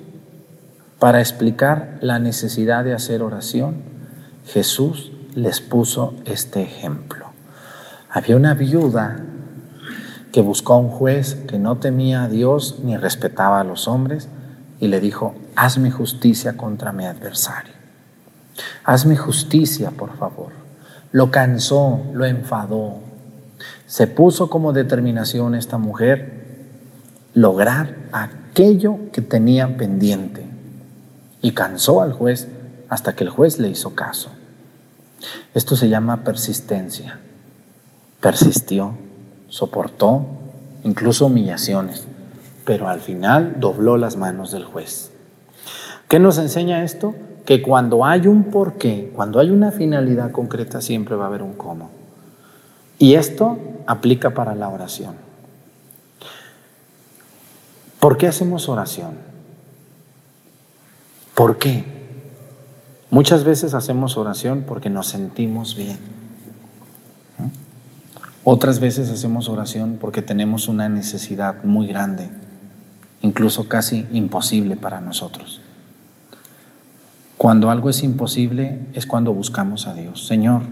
para 0.99 1.21
explicar 1.21 1.97
la 2.03 2.19
necesidad 2.19 2.85
de 2.85 2.93
hacer 2.93 3.23
oración, 3.23 3.77
Jesús 4.45 5.11
les 5.35 5.63
puso 5.63 6.13
este 6.27 6.61
ejemplo. 6.61 7.29
Había 8.11 8.37
una 8.37 8.53
viuda 8.53 9.25
que 10.31 10.43
buscó 10.43 10.75
a 10.75 10.79
un 10.81 10.91
juez 10.91 11.35
que 11.49 11.59
no 11.59 11.79
temía 11.79 12.25
a 12.25 12.29
Dios 12.29 12.81
ni 12.85 12.99
respetaba 12.99 13.59
a 13.59 13.65
los 13.65 13.89
hombres 13.89 14.29
y 14.81 14.89
le 14.89 15.01
dijo, 15.01 15.35
hazme 15.57 15.91
justicia 15.91 16.59
contra 16.59 16.93
mi 16.93 17.07
adversario. 17.07 17.73
Hazme 18.85 19.17
justicia, 19.17 19.93
por 19.93 20.15
favor. 20.19 20.53
Lo 21.11 21.31
cansó, 21.31 22.03
lo 22.13 22.27
enfadó, 22.27 23.04
se 23.95 24.09
puso 24.09 24.51
como 24.51 24.73
determinación 24.73 25.55
esta 25.55 25.79
mujer 25.79 26.33
lograr 27.33 27.95
aquello 28.11 28.99
que 29.13 29.23
tenía 29.23 29.77
pendiente 29.77 30.45
y 31.41 31.53
cansó 31.53 32.03
al 32.03 32.13
juez 32.13 32.49
hasta 32.89 33.15
que 33.15 33.23
el 33.23 33.31
juez 33.31 33.61
le 33.61 33.69
hizo 33.69 33.95
caso. 33.95 34.31
Esto 35.55 35.77
se 35.77 35.89
llama 35.89 36.25
persistencia. 36.25 37.21
Persistió, 38.21 38.95
soportó 39.49 40.27
incluso 40.83 41.27
humillaciones, 41.27 42.05
pero 42.65 42.89
al 42.89 42.99
final 42.99 43.61
dobló 43.61 43.97
las 43.97 44.17
manos 44.17 44.51
del 44.51 44.65
juez 44.65 45.13
¿Qué 46.09 46.19
nos 46.19 46.39
enseña 46.39 46.83
esto? 46.83 47.15
Que 47.45 47.63
cuando 47.63 48.05
hay 48.05 48.27
un 48.27 48.43
porqué, 48.51 49.13
cuando 49.15 49.39
hay 49.39 49.51
una 49.51 49.71
finalidad 49.71 50.33
concreta, 50.33 50.81
siempre 50.81 51.15
va 51.15 51.27
a 51.27 51.29
haber 51.29 51.43
un 51.43 51.53
cómo. 51.53 51.91
Y 52.99 53.15
esto 53.15 53.59
aplica 53.87 54.31
para 54.31 54.55
la 54.55 54.69
oración. 54.69 55.15
¿Por 58.01 58.17
qué 58.19 58.27
hacemos 58.27 58.69
oración? 58.69 59.13
¿Por 61.35 61.59
qué? 61.59 61.85
Muchas 63.11 63.45
veces 63.45 63.75
hacemos 63.75 64.17
oración 64.17 64.65
porque 64.67 64.91
nos 64.91 65.07
sentimos 65.07 65.77
bien. 65.77 65.99
Otras 68.45 68.79
veces 68.79 69.09
hacemos 69.11 69.49
oración 69.49 69.97
porque 70.01 70.21
tenemos 70.21 70.69
una 70.69 70.89
necesidad 70.91 71.65
muy 71.65 71.87
grande, 71.87 72.29
incluso 73.23 73.69
casi 73.69 74.07
imposible 74.13 74.77
para 74.77 75.01
nosotros. 75.01 75.63
Cuando 77.39 77.71
algo 77.71 77.89
es 77.89 78.03
imposible 78.03 78.81
es 78.93 79.07
cuando 79.07 79.33
buscamos 79.33 79.87
a 79.87 79.95
Dios. 79.95 80.27
Señor, 80.27 80.63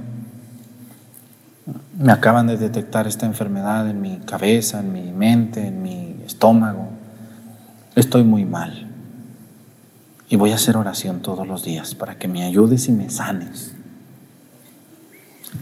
me 1.98 2.12
acaban 2.12 2.46
de 2.46 2.56
detectar 2.56 3.06
esta 3.06 3.26
enfermedad 3.26 3.88
en 3.88 4.00
mi 4.00 4.18
cabeza, 4.18 4.80
en 4.80 4.92
mi 4.92 5.12
mente, 5.12 5.66
en 5.66 5.82
mi 5.82 6.16
estómago. 6.26 6.88
Estoy 7.94 8.24
muy 8.24 8.44
mal. 8.44 8.88
Y 10.28 10.36
voy 10.36 10.52
a 10.52 10.56
hacer 10.56 10.76
oración 10.76 11.20
todos 11.20 11.46
los 11.46 11.62
días 11.62 11.94
para 11.94 12.18
que 12.18 12.26
me 12.26 12.44
ayudes 12.44 12.88
y 12.88 12.92
me 12.92 13.10
sanes. 13.10 13.74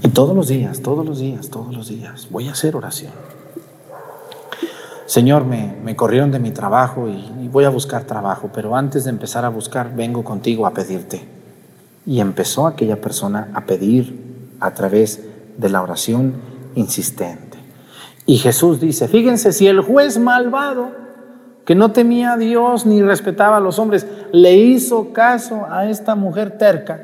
Y 0.02 0.08
todos 0.08 0.34
los 0.34 0.48
días, 0.48 0.80
todos 0.80 1.04
los 1.04 1.18
días, 1.18 1.50
todos 1.50 1.74
los 1.74 1.88
días 1.88 2.28
voy 2.30 2.48
a 2.48 2.52
hacer 2.52 2.76
oración. 2.76 3.12
Señor, 5.06 5.44
me, 5.44 5.74
me 5.82 5.96
corrieron 5.96 6.30
de 6.30 6.38
mi 6.38 6.52
trabajo 6.52 7.08
y, 7.08 7.44
y 7.44 7.48
voy 7.48 7.64
a 7.64 7.68
buscar 7.68 8.04
trabajo, 8.04 8.50
pero 8.54 8.76
antes 8.76 9.04
de 9.04 9.10
empezar 9.10 9.44
a 9.44 9.48
buscar, 9.48 9.94
vengo 9.96 10.22
contigo 10.22 10.66
a 10.66 10.72
pedirte. 10.72 11.26
Y 12.06 12.20
empezó 12.20 12.68
aquella 12.68 13.00
persona 13.00 13.50
a 13.52 13.62
pedir 13.62 14.54
a 14.60 14.72
través 14.72 15.16
de 15.16 15.30
la 15.68 15.82
oración 15.82 16.34
insistente. 16.74 17.58
Y 18.26 18.38
Jesús 18.38 18.80
dice, 18.80 19.08
fíjense, 19.08 19.52
si 19.52 19.66
el 19.66 19.80
juez 19.80 20.18
malvado, 20.18 20.92
que 21.64 21.74
no 21.74 21.92
temía 21.92 22.32
a 22.32 22.36
Dios 22.36 22.86
ni 22.86 23.02
respetaba 23.02 23.58
a 23.58 23.60
los 23.60 23.78
hombres, 23.78 24.06
le 24.32 24.56
hizo 24.56 25.12
caso 25.12 25.66
a 25.70 25.88
esta 25.88 26.14
mujer 26.14 26.58
terca, 26.58 27.00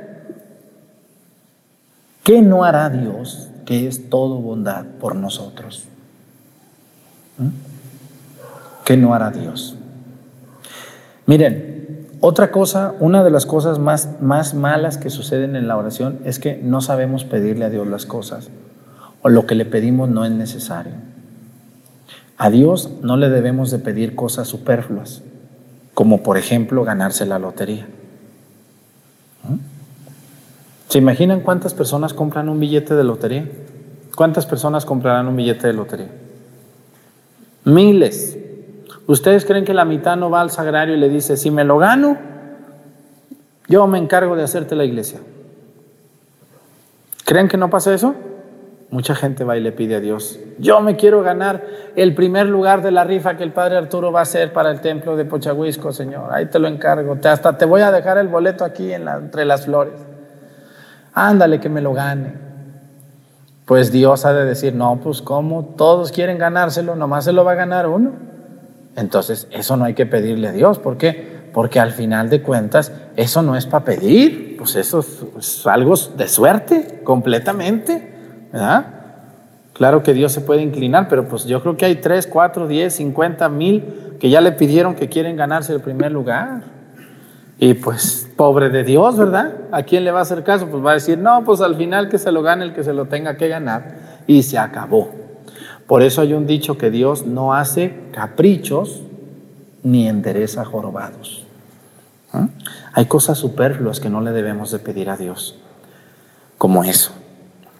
¿qué 2.24 2.42
no 2.42 2.64
hará 2.64 2.90
Dios, 2.90 3.48
que 3.64 3.86
es 3.86 4.08
todo 4.10 4.36
bondad 4.36 4.84
por 5.00 5.14
nosotros? 5.14 5.84
¿Mm? 7.38 7.48
¿Qué 8.84 8.96
no 8.96 9.14
hará 9.14 9.30
Dios? 9.30 9.76
Miren, 11.26 11.75
otra 12.20 12.50
cosa, 12.50 12.94
una 12.98 13.22
de 13.22 13.30
las 13.30 13.46
cosas 13.46 13.78
más, 13.78 14.20
más 14.20 14.54
malas 14.54 14.98
que 14.98 15.10
suceden 15.10 15.56
en 15.56 15.68
la 15.68 15.76
oración 15.76 16.18
es 16.24 16.38
que 16.38 16.58
no 16.62 16.80
sabemos 16.80 17.24
pedirle 17.24 17.64
a 17.64 17.70
Dios 17.70 17.86
las 17.86 18.06
cosas 18.06 18.48
o 19.22 19.28
lo 19.28 19.46
que 19.46 19.54
le 19.54 19.64
pedimos 19.64 20.08
no 20.08 20.24
es 20.24 20.30
necesario. 20.30 20.92
A 22.38 22.50
Dios 22.50 22.90
no 23.02 23.16
le 23.16 23.28
debemos 23.28 23.70
de 23.70 23.78
pedir 23.78 24.14
cosas 24.14 24.48
superfluas, 24.48 25.22
como 25.94 26.22
por 26.22 26.36
ejemplo 26.38 26.84
ganarse 26.84 27.26
la 27.26 27.38
lotería. 27.38 27.86
¿Mm? 29.48 29.56
¿Se 30.88 30.98
imaginan 30.98 31.40
cuántas 31.40 31.74
personas 31.74 32.14
compran 32.14 32.48
un 32.48 32.60
billete 32.60 32.94
de 32.94 33.04
lotería? 33.04 33.48
¿Cuántas 34.14 34.46
personas 34.46 34.84
comprarán 34.86 35.28
un 35.28 35.36
billete 35.36 35.66
de 35.66 35.72
lotería? 35.72 36.08
Miles. 37.64 38.38
¿Ustedes 39.06 39.44
creen 39.44 39.64
que 39.64 39.74
la 39.74 39.84
mitad 39.84 40.16
no 40.16 40.30
va 40.30 40.40
al 40.40 40.50
sagrario 40.50 40.94
y 40.94 40.98
le 40.98 41.08
dice, 41.08 41.36
si 41.36 41.50
me 41.50 41.64
lo 41.64 41.78
gano, 41.78 42.16
yo 43.68 43.86
me 43.86 43.98
encargo 43.98 44.36
de 44.36 44.42
hacerte 44.42 44.74
la 44.74 44.84
iglesia? 44.84 45.20
¿Creen 47.24 47.48
que 47.48 47.56
no 47.56 47.70
pasa 47.70 47.94
eso? 47.94 48.14
Mucha 48.90 49.14
gente 49.14 49.44
va 49.44 49.56
y 49.56 49.60
le 49.60 49.72
pide 49.72 49.96
a 49.96 50.00
Dios, 50.00 50.38
yo 50.58 50.80
me 50.80 50.94
quiero 50.94 51.22
ganar 51.22 51.64
el 51.96 52.14
primer 52.14 52.46
lugar 52.46 52.82
de 52.82 52.92
la 52.92 53.02
rifa 53.02 53.36
que 53.36 53.42
el 53.42 53.52
Padre 53.52 53.76
Arturo 53.76 54.12
va 54.12 54.20
a 54.20 54.22
hacer 54.22 54.52
para 54.52 54.70
el 54.70 54.80
templo 54.80 55.16
de 55.16 55.24
Pochahuisco, 55.24 55.92
Señor. 55.92 56.32
Ahí 56.32 56.46
te 56.46 56.60
lo 56.60 56.68
encargo. 56.68 57.18
Hasta 57.24 57.58
te 57.58 57.64
voy 57.64 57.82
a 57.82 57.90
dejar 57.90 58.18
el 58.18 58.28
boleto 58.28 58.64
aquí 58.64 58.92
entre 58.92 59.44
las 59.44 59.64
flores. 59.64 59.94
Ándale 61.14 61.58
que 61.58 61.68
me 61.68 61.80
lo 61.80 61.94
gane. 61.94 62.34
Pues 63.64 63.90
Dios 63.90 64.24
ha 64.24 64.32
de 64.32 64.44
decir, 64.44 64.74
no, 64.74 65.00
pues 65.02 65.20
como 65.20 65.64
todos 65.76 66.12
quieren 66.12 66.38
ganárselo, 66.38 66.94
nomás 66.94 67.24
se 67.24 67.32
lo 67.32 67.44
va 67.44 67.52
a 67.52 67.56
ganar 67.56 67.88
uno. 67.88 68.12
Entonces, 68.96 69.46
eso 69.50 69.76
no 69.76 69.84
hay 69.84 69.94
que 69.94 70.06
pedirle 70.06 70.48
a 70.48 70.52
Dios. 70.52 70.78
¿Por 70.78 70.96
qué? 70.96 71.36
Porque 71.52 71.78
al 71.78 71.92
final 71.92 72.28
de 72.30 72.42
cuentas, 72.42 72.92
eso 73.16 73.42
no 73.42 73.56
es 73.56 73.66
para 73.66 73.84
pedir, 73.84 74.56
pues 74.58 74.76
eso 74.76 75.00
es, 75.00 75.24
es 75.38 75.66
algo 75.66 75.94
de 76.16 76.28
suerte, 76.28 77.00
completamente. 77.04 78.14
¿verdad? 78.52 78.86
Claro 79.72 80.02
que 80.02 80.14
Dios 80.14 80.32
se 80.32 80.40
puede 80.40 80.62
inclinar, 80.62 81.08
pero 81.08 81.28
pues 81.28 81.44
yo 81.44 81.60
creo 81.60 81.76
que 81.76 81.84
hay 81.84 81.96
3, 81.96 82.26
4, 82.26 82.66
10, 82.66 82.94
50 82.94 83.48
mil 83.50 83.84
que 84.18 84.30
ya 84.30 84.40
le 84.40 84.52
pidieron 84.52 84.94
que 84.94 85.08
quieren 85.08 85.36
ganarse 85.36 85.74
el 85.74 85.80
primer 85.80 86.12
lugar. 86.12 86.62
Y 87.58 87.74
pues, 87.74 88.28
pobre 88.36 88.68
de 88.68 88.84
Dios, 88.84 89.16
¿verdad? 89.16 89.52
¿A 89.72 89.82
quién 89.82 90.04
le 90.04 90.10
va 90.10 90.20
a 90.20 90.22
hacer 90.22 90.44
caso? 90.44 90.66
Pues 90.66 90.84
va 90.84 90.92
a 90.92 90.94
decir, 90.94 91.18
no, 91.18 91.42
pues 91.44 91.60
al 91.60 91.74
final 91.76 92.08
que 92.08 92.18
se 92.18 92.32
lo 92.32 92.42
gane 92.42 92.64
el 92.64 92.74
que 92.74 92.84
se 92.84 92.92
lo 92.92 93.06
tenga 93.06 93.36
que 93.36 93.48
ganar. 93.48 93.96
Y 94.26 94.42
se 94.42 94.58
acabó. 94.58 95.10
Por 95.86 96.02
eso 96.02 96.20
hay 96.20 96.34
un 96.34 96.46
dicho 96.46 96.78
que 96.78 96.90
Dios 96.90 97.26
no 97.26 97.54
hace 97.54 98.08
caprichos 98.12 99.02
ni 99.82 100.08
endereza 100.08 100.64
jorobados. 100.64 101.46
¿Ah? 102.32 102.48
Hay 102.92 103.06
cosas 103.06 103.38
superfluas 103.38 104.00
que 104.00 104.10
no 104.10 104.20
le 104.20 104.32
debemos 104.32 104.70
de 104.72 104.78
pedir 104.80 105.10
a 105.10 105.16
Dios, 105.16 105.56
como 106.58 106.82
eso. 106.82 107.12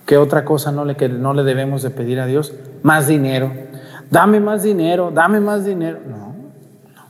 ¿Qué 0.06 0.18
otra 0.18 0.44
cosa 0.44 0.70
no 0.70 0.84
le, 0.84 0.96
que 0.96 1.08
no 1.08 1.34
le 1.34 1.42
debemos 1.42 1.82
de 1.82 1.90
pedir 1.90 2.20
a 2.20 2.26
Dios? 2.26 2.52
Más 2.82 3.08
dinero. 3.08 3.52
Dame 4.08 4.38
más 4.38 4.62
dinero, 4.62 5.10
dame 5.12 5.40
más 5.40 5.64
dinero. 5.64 5.98
No, 6.06 6.16
no. 6.94 7.06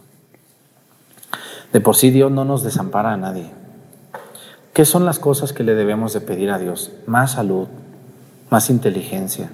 De 1.75 1.81
por 1.83 1.95
sí 1.95 2.11
Dios 2.11 2.33
no 2.33 2.47
nos 2.47 2.63
desampara 2.63 3.13
a 3.13 3.17
nadie. 3.19 3.51
¿Qué 4.73 4.87
son 4.87 5.05
las 5.05 5.19
cosas 5.19 5.53
que 5.53 5.63
le 5.63 5.75
debemos 5.75 6.15
de 6.15 6.23
pedir 6.23 6.51
a 6.51 6.59
Dios? 6.59 6.93
Más 7.07 7.33
salud, 7.33 7.69
más 8.51 8.71
inteligencia, 8.71 9.51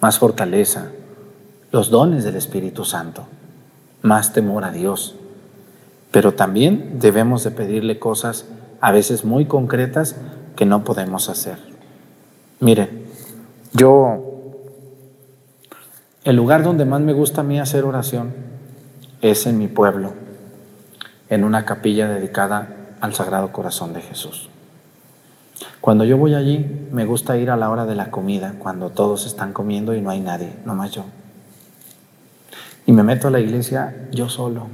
más 0.00 0.18
fortaleza, 0.18 0.90
los 1.72 1.90
dones 1.90 2.24
del 2.24 2.36
Espíritu 2.36 2.84
Santo, 2.84 3.26
más 4.02 4.32
temor 4.32 4.64
a 4.64 4.72
Dios. 4.72 5.14
Pero 6.10 6.32
también 6.34 6.98
debemos 6.98 7.44
de 7.44 7.50
pedirle 7.50 7.98
cosas 7.98 8.46
a 8.80 8.92
veces 8.92 9.24
muy 9.24 9.44
concretas 9.44 10.16
que 10.56 10.66
no 10.66 10.84
podemos 10.84 11.28
hacer. 11.28 11.58
Miren, 12.60 13.06
yo, 13.72 14.52
el 16.24 16.36
lugar 16.36 16.62
donde 16.62 16.84
más 16.84 17.00
me 17.00 17.12
gusta 17.12 17.42
a 17.42 17.44
mí 17.44 17.60
hacer 17.60 17.84
oración 17.84 18.34
es 19.22 19.46
en 19.46 19.58
mi 19.58 19.68
pueblo, 19.68 20.12
en 21.28 21.44
una 21.44 21.64
capilla 21.64 22.08
dedicada 22.08 22.96
al 23.00 23.14
Sagrado 23.14 23.52
Corazón 23.52 23.92
de 23.92 24.02
Jesús. 24.02 24.49
Cuando 25.80 26.04
yo 26.04 26.16
voy 26.16 26.34
allí, 26.34 26.88
me 26.90 27.04
gusta 27.04 27.36
ir 27.36 27.50
a 27.50 27.56
la 27.56 27.70
hora 27.70 27.86
de 27.86 27.94
la 27.94 28.10
comida, 28.10 28.54
cuando 28.58 28.90
todos 28.90 29.26
están 29.26 29.52
comiendo 29.52 29.94
y 29.94 30.00
no 30.00 30.10
hay 30.10 30.20
nadie, 30.20 30.52
nomás 30.64 30.92
yo. 30.92 31.04
Y 32.86 32.92
me 32.92 33.02
meto 33.02 33.28
a 33.28 33.30
la 33.30 33.40
iglesia 33.40 34.08
yo 34.12 34.28
solo, 34.28 34.66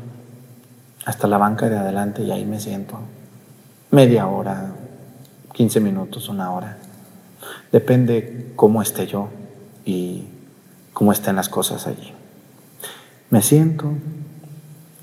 hasta 1.05 1.27
la 1.27 1.39
banca 1.39 1.69
de 1.69 1.77
adelante 1.77 2.23
y 2.23 2.31
ahí 2.31 2.45
me 2.45 2.61
siento. 2.61 2.99
Media 3.91 4.27
hora, 4.27 4.73
15 5.53 5.81
minutos, 5.81 6.29
una 6.29 6.51
hora. 6.53 6.79
Depende 7.71 8.53
cómo 8.57 8.83
esté 8.83 9.07
yo 9.07 9.29
y 9.85 10.25
cómo 10.93 11.13
estén 11.13 11.37
las 11.37 11.49
cosas 11.49 11.87
allí. 11.87 12.13
Me 13.31 13.43
siento 13.43 13.93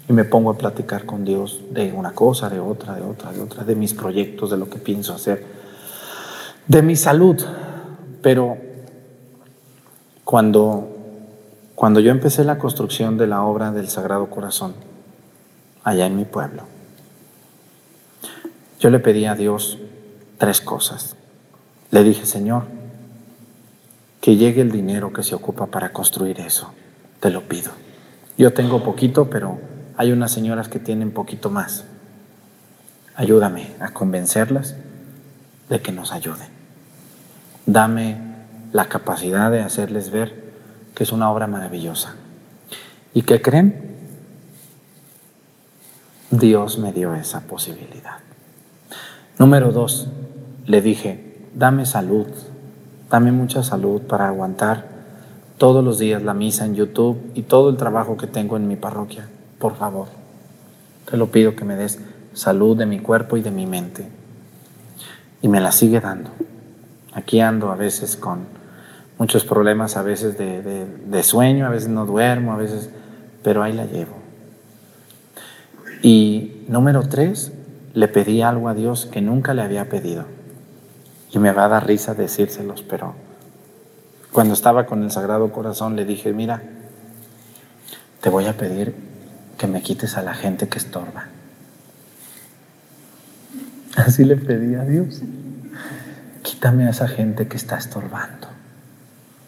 y 0.07 0.13
me 0.13 0.25
pongo 0.25 0.49
a 0.49 0.57
platicar 0.57 1.05
con 1.05 1.23
Dios 1.23 1.61
de 1.71 1.91
una 1.93 2.11
cosa, 2.11 2.49
de 2.49 2.59
otra, 2.59 2.95
de 2.95 3.01
otra, 3.01 3.31
de 3.31 3.41
otra, 3.41 3.63
de 3.63 3.75
mis 3.75 3.93
proyectos, 3.93 4.49
de 4.49 4.57
lo 4.57 4.69
que 4.69 4.79
pienso 4.79 5.13
hacer, 5.13 5.62
de 6.67 6.81
mi 6.81 6.95
salud. 6.95 7.43
Pero 8.21 8.57
cuando, 10.23 10.89
cuando 11.75 11.99
yo 11.99 12.11
empecé 12.11 12.43
la 12.43 12.57
construcción 12.57 13.17
de 13.17 13.27
la 13.27 13.43
obra 13.43 13.71
del 13.71 13.89
Sagrado 13.89 14.29
Corazón, 14.29 14.73
allá 15.83 16.05
en 16.05 16.15
mi 16.15 16.25
pueblo, 16.25 16.63
yo 18.79 18.89
le 18.89 18.99
pedí 18.99 19.25
a 19.25 19.35
Dios 19.35 19.77
tres 20.37 20.61
cosas. 20.61 21.15
Le 21.91 22.03
dije, 22.03 22.25
Señor, 22.25 22.63
que 24.19 24.35
llegue 24.35 24.61
el 24.61 24.71
dinero 24.71 25.13
que 25.13 25.23
se 25.23 25.35
ocupa 25.35 25.67
para 25.67 25.91
construir 25.91 26.39
eso. 26.39 26.71
Te 27.19 27.29
lo 27.29 27.41
pido. 27.43 27.71
Yo 28.37 28.53
tengo 28.53 28.83
poquito, 28.83 29.29
pero 29.29 29.59
hay 29.95 30.11
unas 30.11 30.31
señoras 30.31 30.69
que 30.69 30.79
tienen 30.79 31.11
poquito 31.11 31.49
más. 31.49 31.85
Ayúdame 33.15 33.71
a 33.79 33.91
convencerlas 33.91 34.75
de 35.69 35.81
que 35.81 35.91
nos 35.91 36.11
ayuden. 36.11 36.47
Dame 37.65 38.17
la 38.71 38.89
capacidad 38.89 39.51
de 39.51 39.61
hacerles 39.61 40.11
ver 40.11 40.43
que 40.95 41.03
es 41.03 41.11
una 41.11 41.31
obra 41.31 41.47
maravillosa. 41.47 42.15
¿Y 43.13 43.21
qué 43.21 43.41
creen? 43.41 43.93
Dios 46.31 46.79
me 46.79 46.91
dio 46.91 47.13
esa 47.13 47.41
posibilidad. 47.41 48.17
Número 49.37 49.71
dos, 49.71 50.07
le 50.65 50.81
dije, 50.81 51.47
dame 51.53 51.85
salud, 51.85 52.27
dame 53.09 53.31
mucha 53.31 53.63
salud 53.63 54.01
para 54.01 54.27
aguantar 54.27 54.87
todos 55.57 55.83
los 55.83 55.99
días 55.99 56.23
la 56.23 56.33
misa 56.33 56.65
en 56.65 56.75
YouTube 56.75 57.31
y 57.35 57.43
todo 57.43 57.69
el 57.69 57.77
trabajo 57.77 58.17
que 58.17 58.27
tengo 58.27 58.57
en 58.57 58.67
mi 58.67 58.75
parroquia. 58.75 59.27
Por 59.59 59.75
favor, 59.75 60.07
te 61.09 61.17
lo 61.17 61.27
pido 61.27 61.55
que 61.55 61.65
me 61.65 61.75
des 61.75 61.99
salud 62.33 62.75
de 62.75 62.85
mi 62.85 62.99
cuerpo 62.99 63.37
y 63.37 63.41
de 63.41 63.51
mi 63.51 63.65
mente. 63.65 64.07
Y 65.43 65.49
me 65.49 65.59
la 65.59 65.71
sigue 65.71 65.99
dando. 65.99 66.31
Aquí 67.13 67.39
ando 67.41 67.71
a 67.71 67.75
veces 67.75 68.15
con 68.17 68.47
muchos 69.19 69.45
problemas, 69.45 69.97
a 69.97 70.01
veces 70.01 70.37
de, 70.37 71.23
sueño, 71.23 71.67
a 71.67 71.69
veces 71.69 71.89
no 71.89 72.07
duermo, 72.07 72.53
a 72.53 72.57
veces, 72.57 72.89
pero 73.43 73.61
ahí 73.61 73.73
la 73.73 73.85
llevo. 73.85 74.15
Y 76.01 76.63
número 76.67 77.07
tres, 77.07 77.51
le 77.93 78.07
pedí 78.07 78.41
algo 78.41 78.69
a 78.69 78.73
Dios 78.73 79.05
que 79.05 79.21
nunca 79.21 79.53
le 79.53 79.61
había 79.61 79.89
pedido. 79.89 80.25
Y 81.31 81.39
me 81.39 81.51
va 81.51 81.65
a 81.65 81.69
dar 81.69 81.87
risa 81.87 82.15
decírselos, 82.15 82.81
pero 82.81 83.13
cuando 84.31 84.53
estaba 84.53 84.85
con 84.85 85.03
el 85.03 85.11
Sagrado 85.11 85.51
Corazón 85.51 85.95
le 85.95 86.05
dije, 86.05 86.33
mira, 86.33 86.63
te 88.21 88.29
voy 88.29 88.45
a 88.45 88.57
pedir 88.57 88.95
que 89.57 89.67
me 89.67 89.81
quites 89.81 90.17
a 90.17 90.21
la 90.21 90.33
gente 90.33 90.67
que 90.67 90.79
estorba. 90.79 91.27
Así 93.95 94.23
le 94.23 94.37
pedí 94.37 94.75
a 94.75 94.83
Dios. 94.83 95.21
Quítame 96.41 96.87
a 96.87 96.89
esa 96.89 97.07
gente 97.07 97.47
que 97.47 97.57
está 97.57 97.77
estorbando, 97.77 98.47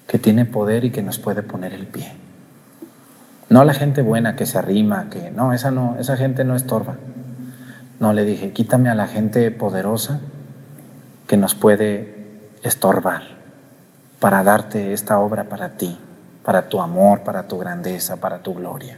que 0.08 0.20
tiene 0.20 0.46
poder 0.46 0.86
y 0.86 0.92
que 0.92 1.02
nos 1.02 1.20
puede 1.20 1.44
poner 1.44 1.74
el 1.74 1.88
pie. 1.88 2.14
No 3.50 3.64
la 3.64 3.74
gente 3.74 4.02
buena 4.02 4.36
que 4.36 4.46
se 4.46 4.58
arrima, 4.58 5.10
que 5.10 5.32
no, 5.32 5.54
esa 5.54 5.72
no, 5.72 5.98
esa 6.00 6.18
gente 6.18 6.44
no 6.44 6.56
estorba. 6.56 6.96
No 8.00 8.14
le 8.14 8.26
dije, 8.26 8.52
quítame 8.52 8.90
a 8.90 8.96
la 8.96 9.08
gente 9.08 9.50
poderosa 9.52 10.20
que 11.28 11.38
nos 11.38 11.56
puede 11.56 12.16
estorbar 12.64 13.24
para 14.20 14.44
darte 14.44 14.94
esta 14.94 15.20
obra 15.20 15.46
para 15.46 15.78
ti, 15.78 15.98
para 16.44 16.70
tu 16.70 16.82
amor, 16.82 17.22
para 17.22 17.48
tu 17.48 17.58
grandeza, 17.58 18.18
para 18.18 18.40
tu 18.40 18.54
gloria. 18.54 18.98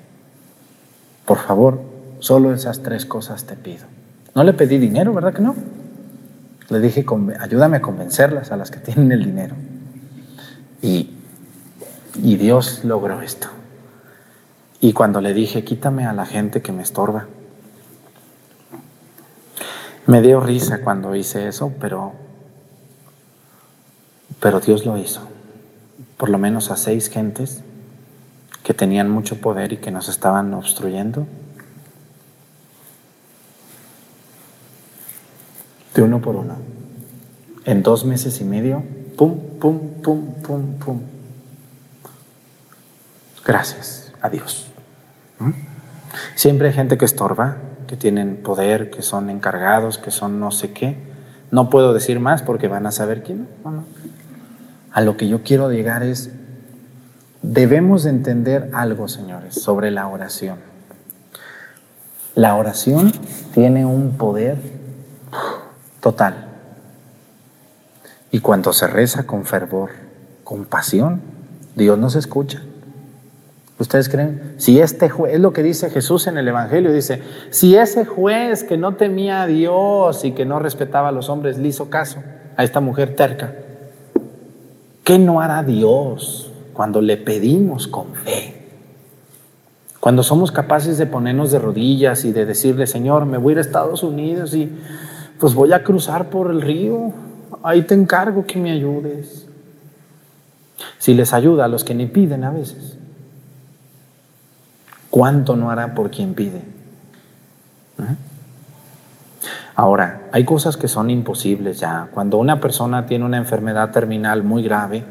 Por 1.26 1.40
favor, 1.40 1.82
solo 2.20 2.54
esas 2.54 2.82
tres 2.84 3.06
cosas 3.06 3.46
te 3.46 3.56
pido. 3.56 3.97
No 4.38 4.43
le 4.43 4.54
pedí 4.54 4.78
dinero, 4.78 5.15
¿verdad 5.15 5.34
que 5.34 5.41
no? 5.41 5.56
Le 6.69 6.80
dije, 6.80 7.04
ayúdame 7.39 7.78
a 7.78 7.82
convencerlas 7.82 8.52
a 8.52 8.56
las 8.56 8.69
que 8.69 8.78
tienen 8.78 9.12
el 9.12 9.26
dinero. 9.26 9.56
Y, 10.80 11.10
y 12.21 12.36
Dios 12.36 12.84
logró 12.84 13.19
esto. 13.23 13.47
Y 14.80 14.93
cuando 14.93 15.21
le 15.21 15.34
dije, 15.34 15.63
quítame 15.63 16.06
a 16.06 16.13
la 16.13 16.28
gente 16.28 16.62
que 16.62 16.71
me 16.71 16.84
estorba, 16.84 17.26
me 20.06 20.21
dio 20.21 20.39
risa 20.39 20.82
cuando 20.82 21.15
hice 21.15 21.47
eso, 21.47 21.73
pero, 21.80 22.13
pero 24.39 24.60
Dios 24.60 24.86
lo 24.86 25.00
hizo. 25.00 25.21
Por 26.15 26.30
lo 26.30 26.38
menos 26.38 26.69
a 26.69 26.78
seis 26.78 27.10
gentes 27.10 27.63
que 28.62 28.76
tenían 28.76 29.10
mucho 29.10 29.41
poder 29.41 29.73
y 29.73 29.78
que 29.78 29.89
nos 29.89 30.10
estaban 30.10 30.54
obstruyendo, 30.54 31.26
de 35.98 36.04
uno 36.04 36.22
por 36.22 36.36
uno. 36.36 36.56
En 37.66 37.82
dos 37.84 38.06
meses 38.06 38.40
y 38.40 38.46
medio, 38.46 38.84
pum, 39.18 39.40
pum, 39.60 39.80
pum, 40.04 40.34
pum, 40.44 40.74
pum. 40.78 41.02
Gracias 43.44 44.14
a 44.22 44.30
Dios. 44.30 44.68
¿Mm? 45.40 45.50
Siempre 46.36 46.68
hay 46.68 46.74
gente 46.76 46.98
que 46.98 47.06
estorba, 47.06 47.58
que 47.88 47.98
tienen 47.98 48.38
poder, 48.38 48.92
que 48.92 49.02
son 49.02 49.30
encargados, 49.32 49.98
que 49.98 50.12
son 50.12 50.40
no 50.40 50.52
sé 50.52 50.72
qué. 50.72 50.96
No 51.50 51.70
puedo 51.70 51.94
decir 51.94 52.20
más 52.20 52.44
porque 52.44 52.68
van 52.68 52.86
a 52.86 52.92
saber 52.92 53.24
quién. 53.24 53.48
A 54.92 55.02
lo 55.02 55.18
que 55.18 55.28
yo 55.28 55.42
quiero 55.42 55.72
llegar 55.72 56.04
es, 56.04 56.30
debemos 57.42 58.06
entender 58.06 58.70
algo, 58.74 59.08
señores, 59.08 59.56
sobre 59.56 59.90
la 59.90 60.08
oración. 60.08 60.60
La 62.36 62.56
oración 62.56 63.12
tiene 63.54 63.86
un 63.86 64.18
poder 64.18 64.58
total. 66.08 66.36
Y 68.32 68.39
cuando 68.39 68.72
se 68.72 68.88
reza 68.88 69.28
con 69.28 69.43
fervor, 69.43 69.89
con 70.46 70.63
pasión, 70.63 71.20
Dios 71.76 72.00
nos 72.00 72.15
escucha. 72.15 72.62
¿Ustedes 73.78 74.08
creen? 74.08 74.54
Si 74.56 74.80
este 74.80 75.12
es 75.30 75.39
lo 75.41 75.52
que 75.52 75.63
dice 75.63 75.89
Jesús 75.89 76.28
en 76.28 76.38
el 76.38 76.48
Evangelio, 76.48 76.93
dice, 76.93 77.22
si 77.50 77.76
ese 77.76 78.06
juez 78.06 78.63
que 78.63 78.78
no 78.78 78.96
temía 78.96 79.41
a 79.41 79.48
Dios 79.48 80.24
y 80.24 80.32
que 80.32 80.46
no 80.46 80.60
respetaba 80.60 81.10
a 81.10 81.12
los 81.12 81.28
hombres 81.28 81.58
le 81.58 81.67
hizo 81.67 81.89
caso 81.89 82.20
a 82.56 82.63
esta 82.63 82.80
mujer 82.80 83.13
terca, 83.17 83.54
¿qué 85.04 85.20
no 85.20 85.41
hará 85.41 85.62
Dios 85.62 86.54
cuando 86.72 87.02
le 87.02 87.17
pedimos 87.17 87.86
con 87.86 88.13
fe? 88.13 88.54
Cuando 90.00 90.24
somos 90.24 90.54
capaces 90.54 90.98
de 90.98 91.06
ponernos 91.06 91.52
de 91.52 91.60
rodillas 91.60 92.24
y 92.24 92.32
de 92.32 92.46
decirle, 92.46 92.88
Señor, 92.88 93.26
me 93.26 93.38
voy 93.38 93.52
a 93.52 93.54
ir 93.56 93.58
a 93.58 93.62
Estados 93.62 94.04
Unidos 94.04 94.54
y 94.54 94.72
pues 95.39 95.54
voy 95.54 95.73
a 95.73 95.84
cruzar 95.84 96.30
por 96.30 96.52
el 96.52 96.62
río, 96.62 97.12
ahí 97.63 97.84
te 97.84 97.93
encargo 97.93 98.45
que 98.45 98.60
me 98.60 98.71
ayudes. 98.71 99.47
Si 101.00 101.13
les 101.13 101.34
ayuda 101.34 101.65
a 101.65 101.67
los 101.67 101.84
que 101.84 101.95
ni 101.95 102.06
piden 102.06 102.43
a 102.43 102.52
veces, 102.52 102.97
¿cuánto 105.10 105.56
no 105.56 105.69
hará 105.69 105.93
por 105.93 106.12
quien 106.12 106.34
pide? 106.34 106.62
Ahora, 109.76 110.30
hay 110.32 110.43
cosas 110.43 110.76
que 110.76 110.88
son 110.88 111.10
imposibles 111.10 111.80
ya. 111.80 112.10
Cuando 112.12 112.38
una 112.38 112.60
persona 112.60 113.06
tiene 113.06 113.26
una 113.26 113.38
enfermedad 113.38 113.91
terminal 113.91 114.43
muy 114.43 114.63
grave, 114.63 115.04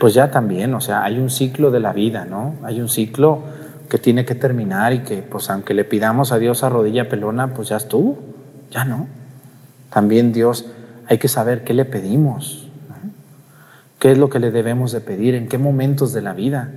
pues 0.00 0.14
ya 0.14 0.30
también, 0.30 0.72
o 0.74 0.80
sea, 0.80 1.04
hay 1.04 1.18
un 1.18 1.28
ciclo 1.28 1.70
de 1.70 1.80
la 1.80 1.92
vida, 1.92 2.24
¿no? 2.24 2.54
Hay 2.62 2.80
un 2.80 2.88
ciclo 2.88 3.40
que 3.88 3.98
tiene 3.98 4.24
que 4.24 4.34
terminar 4.34 4.92
y 4.92 5.00
que, 5.00 5.18
pues 5.22 5.50
aunque 5.50 5.74
le 5.74 5.84
pidamos 5.84 6.32
a 6.32 6.38
Dios 6.38 6.62
a 6.62 6.68
rodilla 6.68 7.08
pelona, 7.08 7.54
pues 7.54 7.68
ya 7.68 7.76
estuvo, 7.76 8.18
ya 8.70 8.84
no. 8.84 9.17
También 9.90 10.32
Dios 10.32 10.66
hay 11.06 11.18
que 11.18 11.28
saber 11.28 11.64
qué 11.64 11.74
le 11.74 11.84
pedimos, 11.84 12.68
qué 13.98 14.12
es 14.12 14.18
lo 14.18 14.28
que 14.28 14.38
le 14.38 14.50
debemos 14.50 14.92
de 14.92 15.00
pedir, 15.00 15.34
en 15.34 15.48
qué 15.48 15.58
momentos 15.58 16.12
de 16.12 16.22
la 16.22 16.34
vida. 16.34 16.70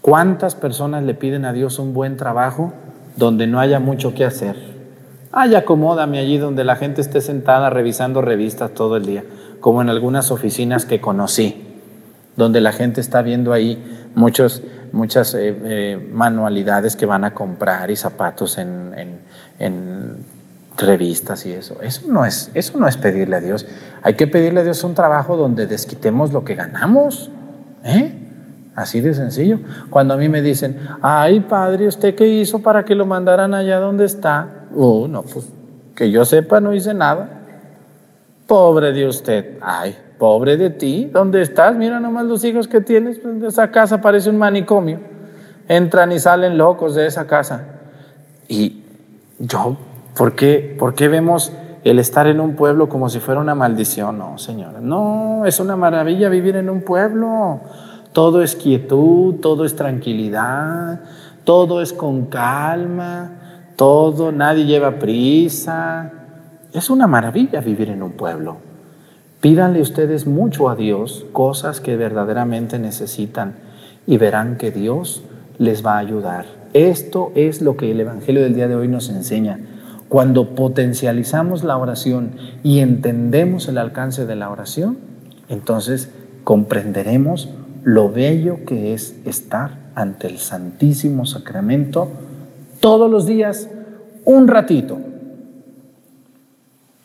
¿Cuántas 0.00 0.54
personas 0.54 1.02
le 1.04 1.14
piden 1.14 1.44
a 1.44 1.52
Dios 1.52 1.78
un 1.78 1.92
buen 1.92 2.16
trabajo 2.16 2.72
donde 3.16 3.46
no 3.46 3.60
haya 3.60 3.78
mucho 3.78 4.14
que 4.14 4.24
hacer? 4.24 4.56
Ay, 5.32 5.54
acomódame 5.54 6.18
allí 6.18 6.38
donde 6.38 6.64
la 6.64 6.76
gente 6.76 7.00
esté 7.00 7.20
sentada 7.20 7.68
revisando 7.68 8.22
revistas 8.22 8.72
todo 8.72 8.96
el 8.96 9.04
día, 9.04 9.24
como 9.60 9.82
en 9.82 9.90
algunas 9.90 10.30
oficinas 10.30 10.86
que 10.86 11.00
conocí, 11.00 11.62
donde 12.36 12.60
la 12.62 12.72
gente 12.72 13.02
está 13.02 13.20
viendo 13.20 13.52
ahí 13.52 13.82
muchos, 14.14 14.62
muchas 14.92 15.34
eh, 15.34 15.54
eh, 15.64 16.10
manualidades 16.12 16.96
que 16.96 17.04
van 17.04 17.24
a 17.24 17.34
comprar 17.34 17.90
y 17.90 17.96
zapatos 17.96 18.56
en, 18.56 18.94
en 19.58 20.35
revistas 20.76 21.46
y 21.46 21.52
eso. 21.52 21.76
Eso 21.82 22.02
no 22.08 22.24
es, 22.24 22.50
eso 22.54 22.78
no 22.78 22.86
es 22.88 22.96
pedirle 22.96 23.36
a 23.36 23.40
Dios. 23.40 23.66
Hay 24.02 24.14
que 24.14 24.26
pedirle 24.26 24.60
a 24.60 24.64
Dios 24.64 24.82
un 24.84 24.94
trabajo 24.94 25.36
donde 25.36 25.66
desquitemos 25.66 26.32
lo 26.32 26.44
que 26.44 26.54
ganamos. 26.54 27.30
¿eh? 27.84 28.12
Así 28.74 29.00
de 29.00 29.14
sencillo. 29.14 29.60
Cuando 29.90 30.14
a 30.14 30.16
mí 30.16 30.28
me 30.28 30.42
dicen, 30.42 30.78
ay 31.00 31.40
padre, 31.40 31.86
¿usted 31.86 32.14
qué 32.14 32.26
hizo 32.26 32.60
para 32.60 32.84
que 32.84 32.94
lo 32.94 33.06
mandaran 33.06 33.54
allá 33.54 33.78
donde 33.78 34.04
está? 34.04 34.66
Oh, 34.74 35.08
no, 35.08 35.22
pues 35.22 35.48
que 35.94 36.10
yo 36.10 36.24
sepa, 36.24 36.60
no 36.60 36.74
hice 36.74 36.92
nada. 36.92 37.28
Pobre 38.46 38.92
de 38.92 39.08
usted. 39.08 39.58
Ay, 39.62 39.96
pobre 40.18 40.56
de 40.56 40.70
ti. 40.70 41.10
¿Dónde 41.10 41.42
estás? 41.42 41.74
Mira 41.74 41.98
nomás 41.98 42.26
los 42.26 42.44
hijos 42.44 42.68
que 42.68 42.80
tienes. 42.80 43.18
Pues, 43.18 43.42
esa 43.42 43.70
casa 43.70 44.00
parece 44.00 44.28
un 44.30 44.36
manicomio. 44.36 45.00
Entran 45.66 46.12
y 46.12 46.20
salen 46.20 46.58
locos 46.58 46.94
de 46.94 47.06
esa 47.06 47.26
casa. 47.26 47.64
Y 48.46 48.82
yo 49.38 49.76
¿Por 50.16 50.34
qué, 50.34 51.08
vemos 51.10 51.52
el 51.84 51.98
estar 51.98 52.26
en 52.26 52.40
un 52.40 52.56
pueblo 52.56 52.88
como 52.88 53.10
si 53.10 53.20
fuera 53.20 53.38
una 53.38 53.54
maldición? 53.54 54.16
No, 54.16 54.38
señora. 54.38 54.80
No, 54.80 55.44
es 55.44 55.60
una 55.60 55.76
maravilla 55.76 56.30
vivir 56.30 56.56
en 56.56 56.70
un 56.70 56.80
pueblo. 56.80 57.60
Todo 58.12 58.42
es 58.42 58.56
quietud, 58.56 59.34
todo 59.42 59.66
es 59.66 59.76
tranquilidad, 59.76 61.00
todo 61.44 61.82
es 61.82 61.92
con 61.92 62.26
calma, 62.26 63.30
todo, 63.76 64.32
nadie 64.32 64.64
lleva 64.64 64.98
prisa. 64.98 66.10
Es 66.72 66.88
una 66.88 67.06
maravilla 67.06 67.60
vivir 67.60 67.90
en 67.90 68.02
un 68.02 68.12
pueblo. 68.12 68.56
Pídanle 69.42 69.82
ustedes 69.82 70.26
mucho 70.26 70.70
a 70.70 70.76
Dios 70.76 71.26
cosas 71.32 71.82
que 71.82 71.94
verdaderamente 71.96 72.78
necesitan 72.78 73.56
y 74.06 74.16
verán 74.16 74.56
que 74.56 74.70
Dios 74.70 75.22
les 75.58 75.84
va 75.84 75.96
a 75.96 75.98
ayudar. 75.98 76.46
Esto 76.72 77.32
es 77.34 77.60
lo 77.60 77.76
que 77.76 77.90
el 77.90 78.00
Evangelio 78.00 78.42
del 78.42 78.54
día 78.54 78.66
de 78.66 78.76
hoy 78.76 78.88
nos 78.88 79.10
enseña. 79.10 79.58
Cuando 80.08 80.54
potencializamos 80.54 81.64
la 81.64 81.76
oración 81.76 82.32
y 82.62 82.78
entendemos 82.78 83.68
el 83.68 83.78
alcance 83.78 84.24
de 84.24 84.36
la 84.36 84.50
oración, 84.50 84.98
entonces 85.48 86.10
comprenderemos 86.44 87.48
lo 87.82 88.10
bello 88.10 88.64
que 88.66 88.94
es 88.94 89.16
estar 89.24 89.86
ante 89.94 90.28
el 90.28 90.38
Santísimo 90.38 91.26
Sacramento 91.26 92.08
todos 92.80 93.10
los 93.10 93.26
días, 93.26 93.68
un 94.24 94.46
ratito. 94.46 94.98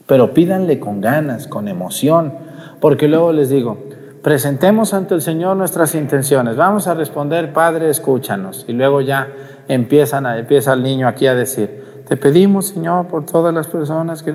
Pero 0.06 0.34
pídanle 0.34 0.80
con 0.80 1.02
ganas, 1.02 1.48
con 1.48 1.68
emoción, 1.68 2.34
porque 2.80 3.08
luego 3.08 3.32
les 3.32 3.50
digo, 3.50 3.78
presentemos 4.22 4.94
ante 4.94 5.16
el 5.16 5.22
Señor 5.22 5.58
nuestras 5.58 5.96
intenciones. 5.96 6.56
Vamos 6.56 6.88
a 6.88 6.94
responder, 6.94 7.54
Padre, 7.54 7.90
escúchanos. 7.90 8.66
Y 8.68 8.74
luego 8.74 9.02
ya 9.02 9.30
empiezan 9.68 10.26
a, 10.26 10.38
empieza 10.38 10.74
el 10.74 10.84
niño 10.84 11.08
aquí 11.08 11.28
a 11.28 11.36
decir, 11.36 11.84
te 12.08 12.18
pedimos, 12.18 12.68
Señor, 12.68 13.08
por 13.08 13.26
todas 13.26 13.54
las 13.54 13.68
personas 13.68 14.24
que 14.24 14.34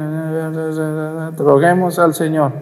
roguemos 1.37 1.99
al 1.99 2.15
Señor. 2.15 2.53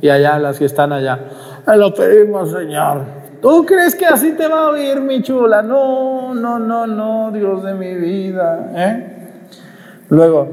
Y 0.00 0.08
allá, 0.08 0.38
las 0.38 0.58
que 0.58 0.66
están 0.66 0.92
allá, 0.92 1.18
lo 1.66 1.94
pedimos, 1.94 2.50
Señor. 2.50 3.24
¿Tú 3.40 3.64
crees 3.66 3.94
que 3.94 4.06
así 4.06 4.32
te 4.32 4.48
va 4.48 4.68
a 4.68 4.70
oír, 4.70 5.00
mi 5.00 5.22
chula? 5.22 5.62
No, 5.62 6.34
no, 6.34 6.58
no, 6.58 6.86
no, 6.86 7.30
Dios 7.30 7.62
de 7.62 7.74
mi 7.74 7.94
vida. 7.94 8.70
¿eh? 8.74 9.42
Luego, 10.08 10.48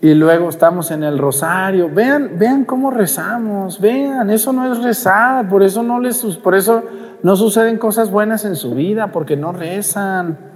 y 0.00 0.14
luego 0.14 0.48
estamos 0.48 0.90
en 0.92 1.02
el 1.02 1.18
rosario. 1.18 1.90
Vean, 1.92 2.38
vean 2.38 2.64
cómo 2.64 2.92
rezamos. 2.92 3.80
Vean, 3.80 4.30
eso 4.30 4.52
no 4.52 4.72
es 4.72 4.82
rezar. 4.82 5.48
Por 5.48 5.64
eso 5.64 5.82
no 5.82 5.98
les, 5.98 6.24
por 6.36 6.54
eso 6.54 6.84
no 7.24 7.34
suceden 7.34 7.76
cosas 7.76 8.10
buenas 8.10 8.44
en 8.44 8.54
su 8.54 8.74
vida, 8.74 9.08
porque 9.08 9.36
no 9.36 9.52
rezan. 9.52 10.55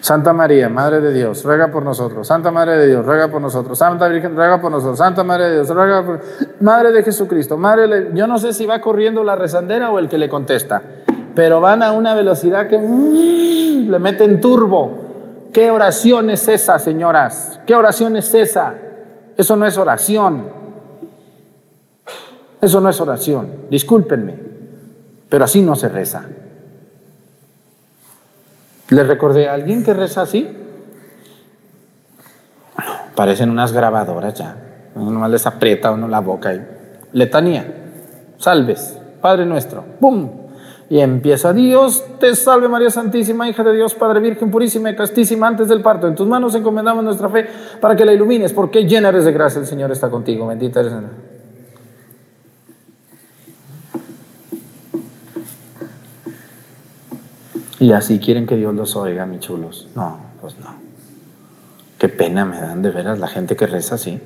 Santa 0.00 0.32
María, 0.32 0.70
Madre 0.70 1.00
de 1.00 1.12
Dios, 1.12 1.44
ruega 1.44 1.70
por 1.70 1.84
nosotros. 1.84 2.26
Santa 2.26 2.50
Madre 2.50 2.78
de 2.78 2.86
Dios, 2.86 3.04
ruega 3.04 3.28
por 3.28 3.40
nosotros. 3.40 3.78
Santa 3.78 4.08
Virgen, 4.08 4.34
ruega 4.34 4.60
por 4.60 4.70
nosotros. 4.70 4.98
Santa 4.98 5.22
Madre 5.22 5.50
de 5.50 5.54
Dios, 5.56 5.68
ruega 5.68 6.02
por 6.04 6.20
Madre 6.60 6.90
de 6.90 7.02
Jesucristo. 7.02 7.58
Madre, 7.58 8.10
yo 8.14 8.26
no 8.26 8.38
sé 8.38 8.54
si 8.54 8.64
va 8.64 8.80
corriendo 8.80 9.22
la 9.22 9.36
rezandera 9.36 9.90
o 9.90 9.98
el 9.98 10.08
que 10.08 10.16
le 10.16 10.28
contesta, 10.30 10.82
pero 11.34 11.60
van 11.60 11.82
a 11.82 11.92
una 11.92 12.14
velocidad 12.14 12.66
que 12.66 12.78
mm, 12.78 13.90
le 13.90 13.98
meten 13.98 14.40
turbo. 14.40 15.10
¿Qué 15.52 15.70
oración 15.70 16.30
es 16.30 16.48
esa, 16.48 16.78
señoras? 16.78 17.60
¿Qué 17.66 17.74
oración 17.74 18.16
es 18.16 18.32
esa? 18.32 18.74
Eso 19.36 19.56
no 19.56 19.66
es 19.66 19.76
oración. 19.76 20.44
Eso 22.60 22.80
no 22.80 22.88
es 22.88 23.00
oración. 23.00 23.48
Discúlpenme, 23.70 24.34
pero 25.28 25.44
así 25.44 25.60
no 25.60 25.76
se 25.76 25.88
reza. 25.88 26.24
¿Le 28.90 29.04
recordé 29.04 29.48
a 29.48 29.54
alguien 29.54 29.84
que 29.84 29.94
reza 29.94 30.22
así? 30.22 30.48
Parecen 33.14 33.50
unas 33.50 33.72
grabadoras 33.72 34.34
ya. 34.34 34.56
Uno 34.94 35.28
les 35.28 35.46
aprieta 35.46 35.92
uno 35.92 36.08
la 36.08 36.20
boca 36.20 36.52
y 36.52 36.60
letanía, 37.12 37.64
salves, 38.38 38.98
Padre 39.20 39.46
nuestro, 39.46 39.84
¡pum! 40.00 40.28
Y 40.88 40.98
empieza, 40.98 41.52
Dios 41.52 42.04
te 42.18 42.34
salve 42.34 42.68
María 42.68 42.90
Santísima, 42.90 43.48
hija 43.48 43.62
de 43.62 43.74
Dios, 43.74 43.94
Padre 43.94 44.18
Virgen 44.18 44.50
purísima 44.50 44.90
y 44.90 44.96
castísima 44.96 45.46
antes 45.46 45.68
del 45.68 45.82
parto. 45.82 46.08
En 46.08 46.16
tus 46.16 46.26
manos 46.26 46.52
encomendamos 46.56 47.04
nuestra 47.04 47.28
fe 47.28 47.46
para 47.80 47.94
que 47.94 48.04
la 48.04 48.12
ilumines, 48.12 48.52
porque 48.52 48.84
llena 48.84 49.10
eres 49.10 49.24
de 49.24 49.30
gracia, 49.30 49.60
el 49.60 49.66
Señor 49.66 49.92
está 49.92 50.10
contigo, 50.10 50.48
bendita 50.48 50.80
eres. 50.80 50.92
Y 57.80 57.92
así 57.92 58.18
quieren 58.18 58.46
que 58.46 58.56
Dios 58.56 58.74
los 58.74 58.94
oiga, 58.94 59.24
mis 59.24 59.40
chulos. 59.40 59.88
No, 59.96 60.18
pues 60.40 60.54
no. 60.60 60.66
Qué 61.98 62.10
pena 62.10 62.44
me 62.44 62.60
dan 62.60 62.82
de 62.82 62.90
veras 62.90 63.18
la 63.18 63.26
gente 63.26 63.56
que 63.56 63.66
reza 63.66 63.94
así. 63.94 64.20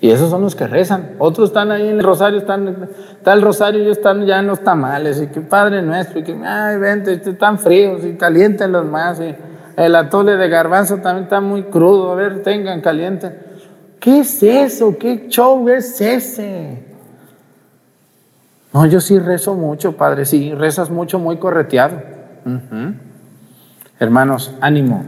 Y 0.00 0.10
esos 0.10 0.30
son 0.30 0.40
los 0.40 0.56
que 0.56 0.66
rezan. 0.66 1.10
Otros 1.18 1.50
están 1.50 1.70
ahí 1.70 1.88
en 1.88 1.98
el 1.98 2.02
rosario, 2.02 2.38
están, 2.38 2.88
está 3.10 3.34
el 3.34 3.42
rosario 3.42 3.82
y 3.82 3.90
están 3.90 4.24
ya 4.24 4.38
en 4.38 4.46
los 4.46 4.60
tamales. 4.60 5.20
Y 5.20 5.26
que 5.26 5.42
Padre 5.42 5.82
nuestro, 5.82 6.20
y 6.20 6.22
que, 6.22 6.34
ay, 6.42 6.78
vente, 6.78 7.12
están 7.12 7.58
fríos 7.58 8.02
y 8.02 8.14
calientenlos 8.14 8.86
más. 8.86 9.20
Y 9.20 9.34
el 9.76 9.94
atole 9.94 10.36
de 10.36 10.48
garbanzo 10.48 10.96
también 10.96 11.24
está 11.24 11.42
muy 11.42 11.64
crudo. 11.64 12.12
A 12.12 12.14
ver, 12.14 12.42
tengan, 12.42 12.80
caliente. 12.80 13.30
¿Qué 14.00 14.20
es 14.20 14.42
eso? 14.42 14.96
¿Qué 14.98 15.26
show 15.28 15.68
es 15.68 16.00
ese? 16.00 16.82
No, 18.72 18.86
yo 18.86 19.02
sí 19.02 19.18
rezo 19.18 19.54
mucho, 19.54 19.92
Padre. 19.98 20.24
Sí, 20.24 20.54
rezas 20.54 20.88
mucho, 20.88 21.18
muy 21.18 21.36
correteado. 21.36 22.15
Hermanos, 23.98 24.54
ánimo. 24.60 25.04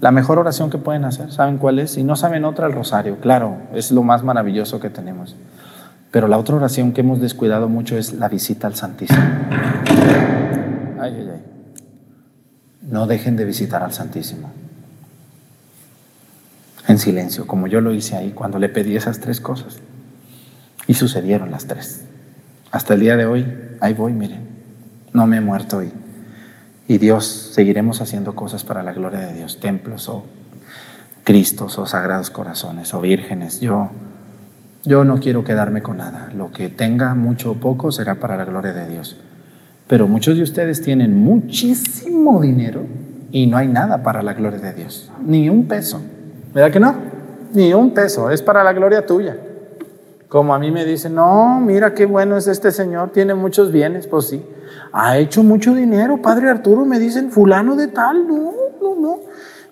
La 0.00 0.10
mejor 0.10 0.38
oración 0.38 0.70
que 0.70 0.78
pueden 0.78 1.04
hacer, 1.04 1.30
¿saben 1.30 1.58
cuál 1.58 1.78
es? 1.78 1.92
Si 1.92 2.02
no 2.02 2.16
saben 2.16 2.44
otra, 2.44 2.66
el 2.66 2.72
rosario. 2.72 3.18
Claro, 3.18 3.58
es 3.72 3.92
lo 3.92 4.02
más 4.02 4.24
maravilloso 4.24 4.80
que 4.80 4.90
tenemos. 4.90 5.36
Pero 6.10 6.28
la 6.28 6.38
otra 6.38 6.56
oración 6.56 6.92
que 6.92 7.02
hemos 7.02 7.20
descuidado 7.20 7.68
mucho 7.68 7.96
es 7.96 8.12
la 8.12 8.28
visita 8.28 8.66
al 8.66 8.74
Santísimo. 8.74 9.22
Ay, 11.00 11.14
ay, 11.18 11.30
ay. 11.34 11.42
No 12.82 13.06
dejen 13.06 13.36
de 13.36 13.44
visitar 13.44 13.82
al 13.82 13.92
Santísimo. 13.92 14.50
En 16.88 16.98
silencio, 16.98 17.46
como 17.46 17.68
yo 17.68 17.80
lo 17.80 17.94
hice 17.94 18.16
ahí 18.16 18.32
cuando 18.32 18.58
le 18.58 18.68
pedí 18.68 18.96
esas 18.96 19.20
tres 19.20 19.40
cosas. 19.40 19.78
Y 20.86 20.94
sucedieron 20.94 21.50
las 21.50 21.66
tres. 21.66 22.04
Hasta 22.72 22.94
el 22.94 23.00
día 23.00 23.16
de 23.16 23.26
hoy, 23.26 23.46
ahí 23.80 23.94
voy, 23.94 24.12
miren. 24.12 24.48
No 25.12 25.26
me 25.26 25.36
he 25.36 25.40
muerto 25.40 25.78
hoy. 25.78 25.92
Y 26.88 26.98
Dios, 26.98 27.52
seguiremos 27.54 28.00
haciendo 28.00 28.34
cosas 28.34 28.64
para 28.64 28.82
la 28.82 28.92
gloria 28.92 29.20
de 29.20 29.34
Dios, 29.34 29.60
templos 29.60 30.08
o 30.08 30.24
Cristos 31.24 31.78
o 31.78 31.86
sagrados 31.86 32.30
corazones 32.30 32.92
o 32.94 33.00
vírgenes. 33.00 33.60
Yo, 33.60 33.90
yo 34.84 35.04
no 35.04 35.20
quiero 35.20 35.44
quedarme 35.44 35.80
con 35.80 35.98
nada. 35.98 36.30
Lo 36.34 36.50
que 36.50 36.68
tenga 36.68 37.14
mucho 37.14 37.52
o 37.52 37.54
poco 37.54 37.92
será 37.92 38.16
para 38.16 38.36
la 38.36 38.44
gloria 38.44 38.72
de 38.72 38.88
Dios. 38.88 39.16
Pero 39.86 40.08
muchos 40.08 40.36
de 40.36 40.42
ustedes 40.42 40.82
tienen 40.82 41.16
muchísimo 41.16 42.40
dinero 42.40 42.86
y 43.30 43.46
no 43.46 43.56
hay 43.56 43.68
nada 43.68 44.02
para 44.02 44.22
la 44.22 44.34
gloria 44.34 44.58
de 44.58 44.72
Dios. 44.74 45.12
Ni 45.24 45.48
un 45.48 45.66
peso. 45.66 46.00
¿Verdad 46.52 46.72
que 46.72 46.80
no? 46.80 46.94
Ni 47.54 47.72
un 47.72 47.94
peso. 47.94 48.28
Es 48.30 48.42
para 48.42 48.64
la 48.64 48.72
gloria 48.72 49.06
tuya. 49.06 49.36
Como 50.32 50.54
a 50.54 50.58
mí 50.58 50.70
me 50.70 50.86
dicen, 50.86 51.14
no, 51.14 51.60
mira 51.60 51.92
qué 51.92 52.06
bueno 52.06 52.38
es 52.38 52.46
este 52.46 52.72
Señor, 52.72 53.10
tiene 53.10 53.34
muchos 53.34 53.70
bienes. 53.70 54.06
Pues 54.06 54.28
sí 54.28 54.42
ha 54.94 55.18
hecho 55.18 55.42
mucho 55.42 55.74
dinero, 55.74 56.22
padre 56.22 56.48
Arturo, 56.48 56.86
me 56.86 56.98
dicen, 56.98 57.30
fulano 57.30 57.76
de 57.76 57.88
tal, 57.88 58.26
no, 58.26 58.52
no, 58.80 58.94
no. 58.94 59.20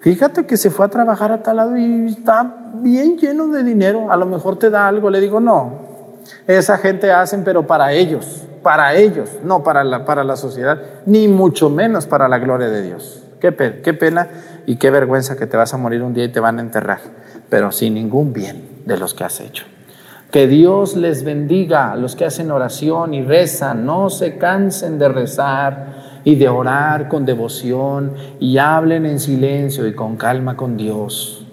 Fíjate 0.00 0.44
que 0.44 0.58
se 0.58 0.68
fue 0.68 0.84
a 0.84 0.88
trabajar 0.88 1.32
a 1.32 1.42
tal 1.42 1.56
lado 1.56 1.78
y 1.78 2.08
está 2.08 2.72
bien 2.74 3.16
lleno 3.16 3.48
de 3.48 3.64
dinero, 3.64 4.12
a 4.12 4.18
lo 4.18 4.26
mejor 4.26 4.58
te 4.58 4.68
da 4.68 4.86
algo. 4.86 5.08
Le 5.08 5.20
digo, 5.20 5.40
no, 5.40 6.18
esa 6.46 6.76
gente 6.76 7.10
hacen, 7.10 7.42
pero 7.42 7.66
para 7.66 7.94
ellos, 7.94 8.44
para 8.62 8.94
ellos, 8.94 9.30
no 9.42 9.62
para 9.62 9.82
la, 9.82 10.04
para 10.04 10.24
la 10.24 10.36
sociedad, 10.36 10.78
ni 11.06 11.26
mucho 11.26 11.70
menos 11.70 12.06
para 12.06 12.28
la 12.28 12.38
gloria 12.38 12.68
de 12.68 12.82
Dios. 12.82 13.22
Qué, 13.40 13.80
qué 13.82 13.94
pena 13.94 14.28
y 14.66 14.76
qué 14.76 14.90
vergüenza 14.90 15.36
que 15.36 15.46
te 15.46 15.56
vas 15.56 15.72
a 15.72 15.78
morir 15.78 16.02
un 16.02 16.12
día 16.12 16.24
y 16.24 16.32
te 16.32 16.40
van 16.40 16.58
a 16.58 16.60
enterrar, 16.60 17.00
pero 17.48 17.72
sin 17.72 17.94
ningún 17.94 18.34
bien 18.34 18.82
de 18.84 18.98
los 18.98 19.14
que 19.14 19.24
has 19.24 19.40
hecho. 19.40 19.64
Que 20.30 20.46
Dios 20.46 20.96
les 20.96 21.24
bendiga 21.24 21.92
a 21.92 21.96
los 21.96 22.14
que 22.14 22.24
hacen 22.24 22.50
oración 22.50 23.14
y 23.14 23.22
rezan. 23.22 23.84
No 23.84 24.10
se 24.10 24.38
cansen 24.38 24.98
de 24.98 25.08
rezar 25.08 26.20
y 26.24 26.36
de 26.36 26.48
orar 26.48 27.08
con 27.08 27.24
devoción 27.24 28.12
y 28.38 28.58
hablen 28.58 29.06
en 29.06 29.18
silencio 29.18 29.86
y 29.86 29.94
con 29.94 30.16
calma 30.16 30.56
con 30.56 30.76
Dios. 30.76 31.44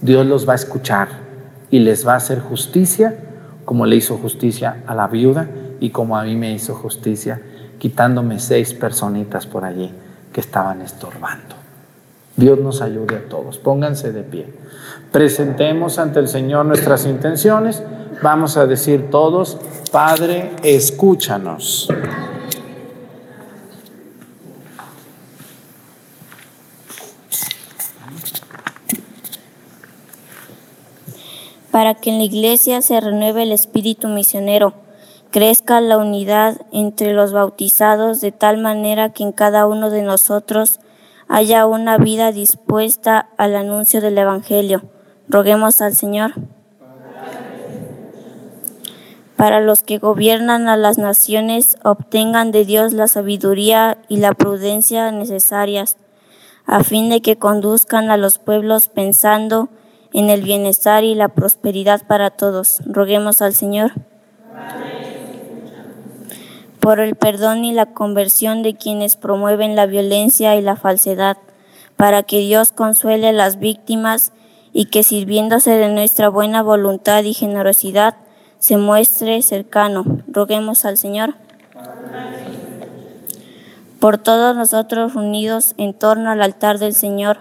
Dios 0.00 0.26
los 0.26 0.48
va 0.48 0.52
a 0.52 0.56
escuchar 0.56 1.08
y 1.70 1.78
les 1.78 2.06
va 2.06 2.14
a 2.14 2.16
hacer 2.16 2.40
justicia 2.40 3.14
como 3.64 3.86
le 3.86 3.96
hizo 3.96 4.16
justicia 4.18 4.82
a 4.86 4.94
la 4.94 5.06
viuda 5.06 5.48
y 5.80 5.90
como 5.90 6.16
a 6.16 6.24
mí 6.24 6.36
me 6.36 6.52
hizo 6.52 6.74
justicia 6.74 7.40
quitándome 7.78 8.38
seis 8.38 8.74
personitas 8.74 9.46
por 9.46 9.64
allí 9.64 9.92
que 10.32 10.40
estaban 10.40 10.82
estorbando. 10.82 11.54
Dios 12.36 12.58
nos 12.58 12.82
ayude 12.82 13.16
a 13.16 13.28
todos. 13.28 13.58
Pónganse 13.58 14.12
de 14.12 14.22
pie. 14.22 14.46
Presentemos 15.12 15.98
ante 15.98 16.18
el 16.18 16.28
Señor 16.28 16.66
nuestras 16.66 17.06
intenciones. 17.06 17.82
Vamos 18.24 18.56
a 18.56 18.64
decir 18.64 19.10
todos, 19.10 19.58
Padre, 19.92 20.50
escúchanos. 20.62 21.90
Para 31.70 31.92
que 31.96 32.08
en 32.08 32.16
la 32.16 32.24
iglesia 32.24 32.80
se 32.80 32.98
renueve 32.98 33.42
el 33.42 33.52
espíritu 33.52 34.08
misionero, 34.08 34.72
crezca 35.30 35.82
la 35.82 35.98
unidad 35.98 36.62
entre 36.72 37.12
los 37.12 37.34
bautizados 37.34 38.22
de 38.22 38.32
tal 38.32 38.56
manera 38.56 39.10
que 39.10 39.22
en 39.22 39.32
cada 39.32 39.66
uno 39.66 39.90
de 39.90 40.00
nosotros 40.00 40.80
haya 41.28 41.66
una 41.66 41.98
vida 41.98 42.32
dispuesta 42.32 43.28
al 43.36 43.54
anuncio 43.54 44.00
del 44.00 44.16
Evangelio. 44.16 44.80
Roguemos 45.28 45.82
al 45.82 45.94
Señor. 45.94 46.32
Para 49.44 49.60
los 49.60 49.82
que 49.82 49.98
gobiernan 49.98 50.68
a 50.70 50.78
las 50.78 50.96
naciones 50.96 51.76
obtengan 51.84 52.50
de 52.50 52.64
Dios 52.64 52.94
la 52.94 53.08
sabiduría 53.08 53.98
y 54.08 54.16
la 54.16 54.32
prudencia 54.32 55.10
necesarias, 55.10 55.98
a 56.64 56.82
fin 56.82 57.10
de 57.10 57.20
que 57.20 57.36
conduzcan 57.36 58.10
a 58.10 58.16
los 58.16 58.38
pueblos 58.38 58.88
pensando 58.88 59.68
en 60.14 60.30
el 60.30 60.40
bienestar 60.40 61.04
y 61.04 61.14
la 61.14 61.28
prosperidad 61.28 62.06
para 62.06 62.30
todos. 62.30 62.80
Roguemos 62.86 63.42
al 63.42 63.54
Señor. 63.54 63.92
Por 66.80 66.98
el 66.98 67.14
perdón 67.14 67.66
y 67.66 67.74
la 67.74 67.92
conversión 67.92 68.62
de 68.62 68.76
quienes 68.76 69.16
promueven 69.16 69.76
la 69.76 69.84
violencia 69.84 70.56
y 70.56 70.62
la 70.62 70.76
falsedad, 70.76 71.36
para 71.96 72.22
que 72.22 72.38
Dios 72.38 72.72
consuele 72.72 73.28
a 73.28 73.32
las 73.32 73.58
víctimas 73.58 74.32
y 74.72 74.86
que 74.86 75.04
sirviéndose 75.04 75.72
de 75.72 75.90
nuestra 75.90 76.30
buena 76.30 76.62
voluntad 76.62 77.24
y 77.24 77.34
generosidad, 77.34 78.23
se 78.64 78.78
muestre 78.78 79.42
cercano. 79.42 80.22
Roguemos 80.26 80.86
al 80.86 80.96
Señor. 80.96 81.34
Por 84.00 84.16
todos 84.16 84.56
nosotros 84.56 85.16
unidos 85.16 85.74
en 85.76 85.92
torno 85.92 86.30
al 86.30 86.40
altar 86.40 86.78
del 86.78 86.94
Señor, 86.94 87.40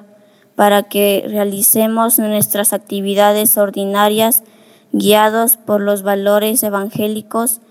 para 0.55 0.84
que 0.84 1.24
realicemos 1.26 2.19
nuestras 2.19 2.74
actividades 2.74 3.57
ordinarias 3.57 4.43
guiados 4.91 5.55
por 5.55 5.80
los 5.80 6.03
valores 6.03 6.61
evangélicos 6.61 7.61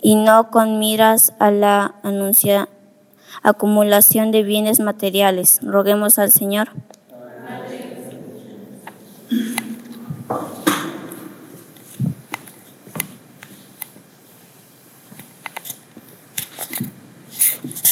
y 0.00 0.14
no 0.14 0.52
con 0.52 0.78
miras 0.78 1.32
a 1.40 1.50
la 1.50 1.96
acumulación 3.42 4.30
de 4.30 4.44
bienes 4.44 4.78
materiales. 4.78 5.58
Roguemos 5.64 6.20
al 6.20 6.30
Señor. 6.30 6.68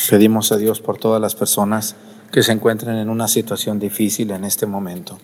Pedimos 0.09 0.53
a 0.53 0.57
Dios 0.57 0.81
por 0.81 0.97
todas 0.97 1.21
las 1.21 1.35
personas 1.35 1.95
que 2.33 2.43
se 2.43 2.53
encuentren 2.53 2.97
en 2.97 3.11
una 3.11 3.29
situación 3.29 3.79
difícil 3.79 4.31
en 4.31 4.45
este 4.45 4.65
momento. 4.65 5.19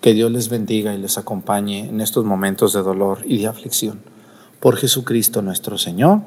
Que 0.00 0.14
Dios 0.14 0.30
les 0.30 0.48
bendiga 0.48 0.94
y 0.94 0.98
les 0.98 1.18
acompañe 1.18 1.88
en 1.88 2.00
estos 2.00 2.24
momentos 2.24 2.72
de 2.72 2.82
dolor 2.82 3.22
y 3.24 3.38
de 3.38 3.48
aflicción. 3.48 4.00
Por 4.60 4.76
Jesucristo 4.76 5.42
nuestro 5.42 5.78
Señor. 5.78 6.20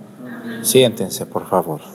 Siéntense, 0.64 1.26
por 1.26 1.48
favor. 1.48 1.93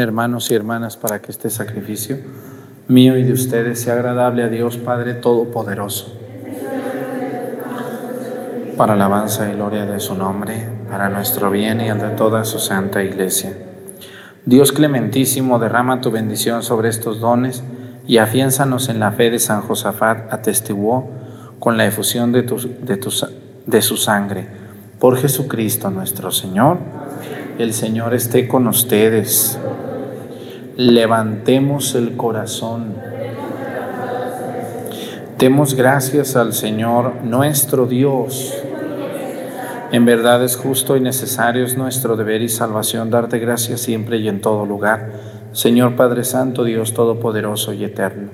Hermanos 0.00 0.50
y 0.50 0.54
hermanas 0.54 0.96
para 0.96 1.20
que 1.20 1.32
este 1.32 1.50
sacrificio 1.50 2.18
mío 2.88 3.16
y 3.16 3.22
de 3.22 3.32
ustedes 3.32 3.80
sea 3.80 3.94
agradable 3.94 4.42
a 4.42 4.48
Dios 4.48 4.76
Padre 4.76 5.14
Todopoderoso. 5.14 6.18
Para 8.76 8.94
alabanza 8.94 9.50
y 9.50 9.54
gloria 9.54 9.86
de 9.86 10.00
su 10.00 10.14
nombre, 10.14 10.66
para 10.90 11.08
nuestro 11.08 11.50
bien 11.50 11.80
y 11.80 11.88
el 11.88 11.98
de 11.98 12.10
toda 12.10 12.44
su 12.44 12.58
santa 12.58 13.02
iglesia. 13.02 13.56
Dios 14.44 14.72
clementísimo, 14.72 15.58
derrama 15.58 16.00
tu 16.00 16.10
bendición 16.10 16.62
sobre 16.62 16.88
estos 16.88 17.20
dones 17.20 17.62
y 18.06 18.18
afiénzanos 18.18 18.88
en 18.88 18.98
la 18.98 19.12
fe 19.12 19.30
de 19.30 19.38
San 19.38 19.62
Josafat, 19.62 20.32
atestiguó 20.32 21.10
con 21.60 21.76
la 21.76 21.86
efusión 21.86 22.32
de, 22.32 22.42
de 23.66 23.82
su 23.82 23.96
sangre. 23.96 24.46
Por 24.98 25.16
Jesucristo 25.16 25.90
nuestro 25.90 26.32
Señor. 26.32 26.78
El 27.58 27.74
Señor 27.74 28.14
esté 28.14 28.48
con 28.48 28.66
ustedes. 28.66 29.58
Levantemos 30.76 31.94
el 31.94 32.16
corazón. 32.16 32.94
Demos 35.38 35.74
gracias 35.74 36.34
al 36.34 36.54
Señor 36.54 37.16
nuestro 37.24 37.86
Dios. 37.86 38.54
En 39.92 40.06
verdad 40.06 40.42
es 40.42 40.56
justo 40.56 40.96
y 40.96 41.00
necesario, 41.00 41.64
es 41.64 41.76
nuestro 41.76 42.16
deber 42.16 42.40
y 42.40 42.48
salvación 42.48 43.10
darte 43.10 43.38
gracias 43.38 43.82
siempre 43.82 44.16
y 44.16 44.28
en 44.28 44.40
todo 44.40 44.64
lugar, 44.64 45.10
Señor 45.52 45.94
Padre 45.94 46.24
Santo, 46.24 46.64
Dios 46.64 46.94
Todopoderoso 46.94 47.74
y 47.74 47.84
Eterno. 47.84 48.30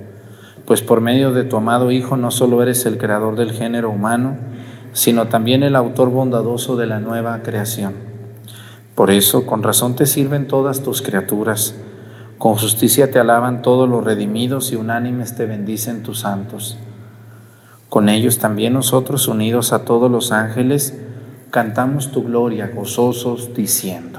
Pues 0.65 0.81
por 0.83 1.01
medio 1.01 1.33
de 1.33 1.43
tu 1.43 1.57
amado 1.57 1.91
Hijo 1.91 2.17
no 2.17 2.31
solo 2.31 2.63
eres 2.63 2.87
el 2.87 2.99
creador 2.99 3.35
del 3.35 3.51
género 3.51 3.91
humano, 3.91 4.37
sino 4.93 5.27
también 5.27 5.65
el 5.65 5.75
autor 5.75 6.11
bondadoso 6.11 6.77
de 6.77 6.87
la 6.87 7.01
nueva 7.01 7.43
creación. 7.43 8.08
Por 8.99 9.13
eso, 9.13 9.47
con 9.47 9.63
razón 9.63 9.95
te 9.95 10.07
sirven 10.07 10.49
todas 10.49 10.83
tus 10.83 11.03
criaturas, 11.03 11.73
con 12.37 12.57
justicia 12.57 13.13
te 13.13 13.21
alaban 13.21 13.63
todos 13.63 13.89
los 13.89 14.03
redimidos 14.03 14.73
y 14.73 14.75
unánimes 14.75 15.37
te 15.37 15.47
bendicen 15.47 16.03
tus 16.03 16.19
santos. 16.19 16.77
Con 17.89 18.09
ellos 18.09 18.41
también 18.41 18.73
nosotros, 18.73 19.29
unidos 19.29 19.73
a 19.73 19.85
todos 19.85 20.11
los 20.11 20.33
ángeles, 20.33 20.99
cantamos 21.51 22.11
tu 22.11 22.25
gloria 22.25 22.73
gozosos, 22.75 23.55
diciendo. 23.55 24.19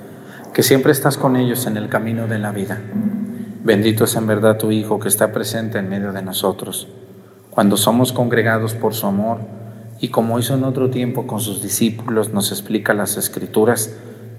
que 0.53 0.63
siempre 0.63 0.91
estás 0.91 1.17
con 1.17 1.35
ellos 1.35 1.65
en 1.65 1.77
el 1.77 1.87
camino 1.87 2.27
de 2.27 2.39
la 2.39 2.51
vida. 2.51 2.81
Bendito 3.63 4.03
es 4.03 4.15
en 4.15 4.27
verdad 4.27 4.57
tu 4.57 4.71
Hijo 4.71 4.99
que 4.99 5.07
está 5.07 5.31
presente 5.31 5.77
en 5.77 5.89
medio 5.89 6.11
de 6.11 6.21
nosotros, 6.21 6.87
cuando 7.49 7.77
somos 7.77 8.11
congregados 8.11 8.73
por 8.73 8.93
su 8.93 9.07
amor 9.07 9.39
y 9.99 10.09
como 10.09 10.39
hizo 10.39 10.55
en 10.55 10.63
otro 10.63 10.89
tiempo 10.89 11.27
con 11.27 11.39
sus 11.39 11.61
discípulos, 11.61 12.33
nos 12.33 12.51
explica 12.51 12.93
las 12.93 13.17
escrituras 13.17 13.95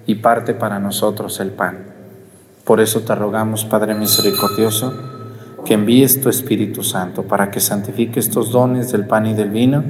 y 0.06 0.16
parte 0.16 0.54
para 0.54 0.78
nosotros 0.80 1.40
el 1.40 1.50
pan. 1.50 1.78
Por 2.64 2.80
eso 2.80 3.00
te 3.00 3.14
rogamos, 3.14 3.64
Padre 3.64 3.94
misericordioso, 3.94 4.92
que 5.64 5.74
envíes 5.74 6.20
tu 6.20 6.28
Espíritu 6.28 6.82
Santo 6.82 7.22
para 7.22 7.50
que 7.50 7.60
santifique 7.60 8.18
estos 8.18 8.50
dones 8.50 8.90
del 8.92 9.06
pan 9.06 9.26
y 9.26 9.34
del 9.34 9.50
vino 9.50 9.84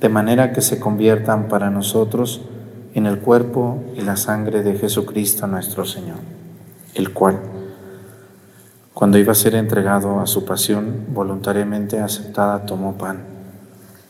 de 0.00 0.08
manera 0.08 0.52
que 0.52 0.60
se 0.60 0.78
conviertan 0.78 1.48
para 1.48 1.70
nosotros 1.70 2.42
en 2.96 3.04
el 3.04 3.18
cuerpo 3.18 3.84
y 3.94 4.00
la 4.00 4.16
sangre 4.16 4.62
de 4.62 4.78
Jesucristo 4.78 5.46
nuestro 5.46 5.84
Señor, 5.84 6.16
el 6.94 7.12
cual, 7.12 7.38
cuando 8.94 9.18
iba 9.18 9.32
a 9.32 9.34
ser 9.34 9.54
entregado 9.54 10.18
a 10.18 10.26
su 10.26 10.46
pasión 10.46 11.04
voluntariamente 11.12 12.00
aceptada, 12.00 12.64
tomó 12.64 12.96
pan, 12.96 13.18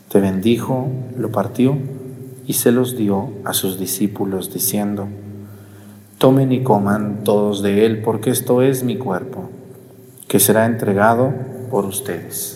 te 0.08 0.20
bendijo, 0.20 0.86
lo 1.18 1.32
partió 1.32 1.76
y 2.46 2.52
se 2.52 2.70
los 2.70 2.96
dio 2.96 3.32
a 3.44 3.54
sus 3.54 3.76
discípulos, 3.76 4.54
diciendo, 4.54 5.08
Tomen 6.18 6.52
y 6.52 6.62
coman 6.62 7.24
todos 7.24 7.62
de 7.62 7.86
él, 7.86 8.02
porque 8.02 8.30
esto 8.30 8.62
es 8.62 8.84
mi 8.84 8.96
cuerpo, 8.96 9.50
que 10.28 10.38
será 10.38 10.64
entregado 10.64 11.34
por 11.72 11.86
ustedes. 11.86 12.55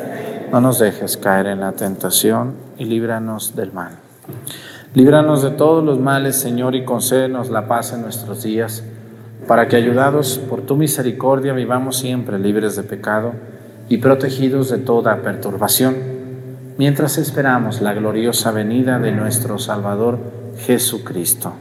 No 0.51 0.59
nos 0.59 0.79
dejes 0.79 1.15
caer 1.15 1.47
en 1.47 1.61
la 1.61 1.71
tentación 1.71 2.55
y 2.77 2.83
líbranos 2.83 3.55
del 3.55 3.71
mal. 3.71 3.93
Líbranos 4.93 5.43
de 5.43 5.51
todos 5.51 5.81
los 5.81 5.97
males, 5.97 6.35
Señor, 6.35 6.75
y 6.75 6.83
concédenos 6.83 7.49
la 7.49 7.69
paz 7.69 7.93
en 7.93 8.01
nuestros 8.01 8.43
días, 8.43 8.83
para 9.47 9.69
que, 9.69 9.77
ayudados 9.77 10.39
por 10.49 10.63
tu 10.63 10.75
misericordia, 10.75 11.53
vivamos 11.53 11.99
siempre 11.99 12.37
libres 12.37 12.75
de 12.75 12.83
pecado 12.83 13.31
y 13.87 13.99
protegidos 13.99 14.69
de 14.69 14.79
toda 14.79 15.21
perturbación, 15.21 15.95
mientras 16.77 17.17
esperamos 17.17 17.79
la 17.81 17.93
gloriosa 17.93 18.51
venida 18.51 18.99
de 18.99 19.13
nuestro 19.13 19.57
Salvador 19.57 20.19
Jesucristo. 20.57 21.53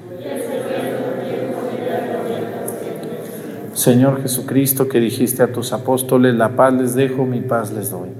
Señor 3.73 4.21
Jesucristo, 4.21 4.89
que 4.89 4.99
dijiste 4.99 5.45
a 5.45 5.53
tus 5.53 5.73
apóstoles, 5.73 6.35
la 6.35 6.57
paz 6.57 6.75
les 6.75 6.95
dejo, 6.97 7.25
mi 7.25 7.41
paz 7.41 7.71
les 7.71 7.93
doy. 7.93 8.20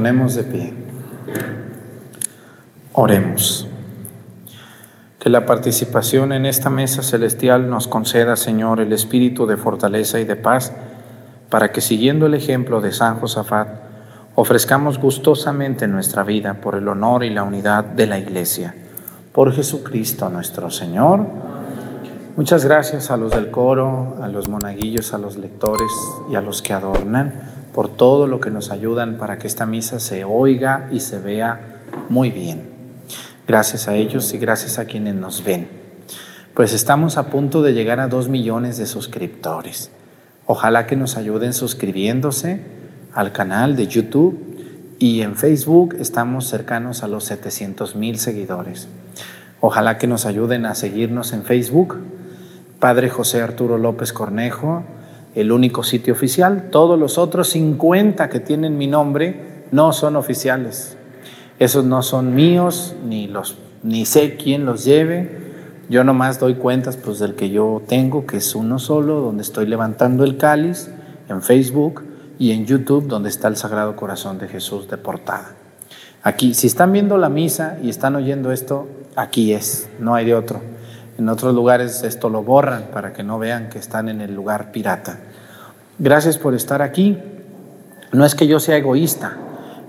Ponemos 0.00 0.34
de 0.34 0.44
pie. 0.44 0.72
Oremos. 2.94 3.68
Que 5.18 5.28
la 5.28 5.44
participación 5.44 6.32
en 6.32 6.46
esta 6.46 6.70
mesa 6.70 7.02
celestial 7.02 7.68
nos 7.68 7.86
conceda, 7.86 8.36
Señor, 8.36 8.80
el 8.80 8.94
espíritu 8.94 9.44
de 9.44 9.58
fortaleza 9.58 10.18
y 10.18 10.24
de 10.24 10.36
paz, 10.36 10.72
para 11.50 11.70
que 11.70 11.82
siguiendo 11.82 12.24
el 12.24 12.32
ejemplo 12.32 12.80
de 12.80 12.92
San 12.92 13.20
Josafat, 13.20 13.68
ofrezcamos 14.36 14.98
gustosamente 14.98 15.86
nuestra 15.86 16.24
vida 16.24 16.54
por 16.54 16.76
el 16.76 16.88
honor 16.88 17.22
y 17.22 17.28
la 17.28 17.42
unidad 17.42 17.84
de 17.84 18.06
la 18.06 18.18
Iglesia. 18.18 18.74
Por 19.34 19.52
Jesucristo 19.52 20.30
nuestro 20.30 20.70
Señor. 20.70 21.26
Muchas 22.38 22.64
gracias 22.64 23.10
a 23.10 23.18
los 23.18 23.32
del 23.32 23.50
coro, 23.50 24.16
a 24.22 24.28
los 24.28 24.48
monaguillos, 24.48 25.12
a 25.12 25.18
los 25.18 25.36
lectores 25.36 25.92
y 26.30 26.36
a 26.36 26.40
los 26.40 26.62
que 26.62 26.72
adornan 26.72 27.59
por 27.74 27.88
todo 27.88 28.26
lo 28.26 28.40
que 28.40 28.50
nos 28.50 28.70
ayudan 28.70 29.18
para 29.18 29.38
que 29.38 29.46
esta 29.46 29.66
misa 29.66 30.00
se 30.00 30.24
oiga 30.24 30.88
y 30.90 31.00
se 31.00 31.18
vea 31.18 31.80
muy 32.08 32.30
bien. 32.30 32.68
Gracias 33.46 33.88
a 33.88 33.94
ellos 33.94 34.32
y 34.34 34.38
gracias 34.38 34.78
a 34.78 34.84
quienes 34.84 35.14
nos 35.14 35.44
ven. 35.44 35.68
Pues 36.54 36.72
estamos 36.72 37.16
a 37.16 37.30
punto 37.30 37.62
de 37.62 37.72
llegar 37.72 38.00
a 38.00 38.08
dos 38.08 38.28
millones 38.28 38.76
de 38.76 38.86
suscriptores. 38.86 39.90
Ojalá 40.46 40.86
que 40.86 40.96
nos 40.96 41.16
ayuden 41.16 41.52
suscribiéndose 41.52 42.60
al 43.14 43.32
canal 43.32 43.76
de 43.76 43.86
YouTube 43.86 44.50
y 44.98 45.22
en 45.22 45.36
Facebook 45.36 45.96
estamos 45.98 46.46
cercanos 46.46 47.02
a 47.02 47.08
los 47.08 47.24
700 47.24 47.96
mil 47.96 48.18
seguidores. 48.18 48.88
Ojalá 49.60 49.96
que 49.96 50.06
nos 50.06 50.26
ayuden 50.26 50.66
a 50.66 50.74
seguirnos 50.74 51.32
en 51.32 51.44
Facebook. 51.44 51.98
Padre 52.78 53.10
José 53.10 53.42
Arturo 53.42 53.78
López 53.78 54.12
Cornejo, 54.12 54.84
el 55.34 55.52
único 55.52 55.82
sitio 55.82 56.14
oficial. 56.14 56.68
Todos 56.70 56.98
los 56.98 57.18
otros 57.18 57.48
50 57.50 58.28
que 58.28 58.40
tienen 58.40 58.78
mi 58.78 58.86
nombre 58.86 59.64
no 59.70 59.92
son 59.92 60.16
oficiales. 60.16 60.96
Esos 61.58 61.84
no 61.84 62.02
son 62.02 62.34
míos, 62.34 62.94
ni, 63.06 63.26
los, 63.26 63.56
ni 63.82 64.06
sé 64.06 64.36
quién 64.36 64.64
los 64.64 64.84
lleve. 64.84 65.38
Yo 65.88 66.04
nomás 66.04 66.38
doy 66.38 66.54
cuentas 66.54 66.96
pues, 66.96 67.18
del 67.18 67.34
que 67.34 67.50
yo 67.50 67.82
tengo, 67.86 68.26
que 68.26 68.38
es 68.38 68.54
uno 68.54 68.78
solo, 68.78 69.20
donde 69.20 69.42
estoy 69.42 69.66
levantando 69.66 70.24
el 70.24 70.36
cáliz, 70.36 70.90
en 71.28 71.42
Facebook 71.42 72.02
y 72.38 72.52
en 72.52 72.64
YouTube, 72.64 73.06
donde 73.06 73.28
está 73.28 73.48
el 73.48 73.56
Sagrado 73.56 73.96
Corazón 73.96 74.38
de 74.38 74.48
Jesús 74.48 74.88
de 74.88 74.96
portada. 74.96 75.56
Aquí, 76.22 76.54
si 76.54 76.66
están 76.66 76.92
viendo 76.92 77.18
la 77.18 77.28
misa 77.28 77.78
y 77.82 77.88
están 77.88 78.14
oyendo 78.16 78.52
esto, 78.52 78.88
aquí 79.16 79.52
es, 79.52 79.88
no 79.98 80.14
hay 80.14 80.26
de 80.26 80.34
otro. 80.34 80.60
En 81.20 81.28
otros 81.28 81.54
lugares 81.54 82.02
esto 82.02 82.30
lo 82.30 82.42
borran 82.42 82.84
para 82.94 83.12
que 83.12 83.22
no 83.22 83.38
vean 83.38 83.68
que 83.68 83.78
están 83.78 84.08
en 84.08 84.22
el 84.22 84.34
lugar 84.34 84.72
pirata. 84.72 85.18
Gracias 85.98 86.38
por 86.38 86.54
estar 86.54 86.80
aquí. 86.80 87.18
No 88.10 88.24
es 88.24 88.34
que 88.34 88.46
yo 88.46 88.58
sea 88.58 88.78
egoísta, 88.78 89.36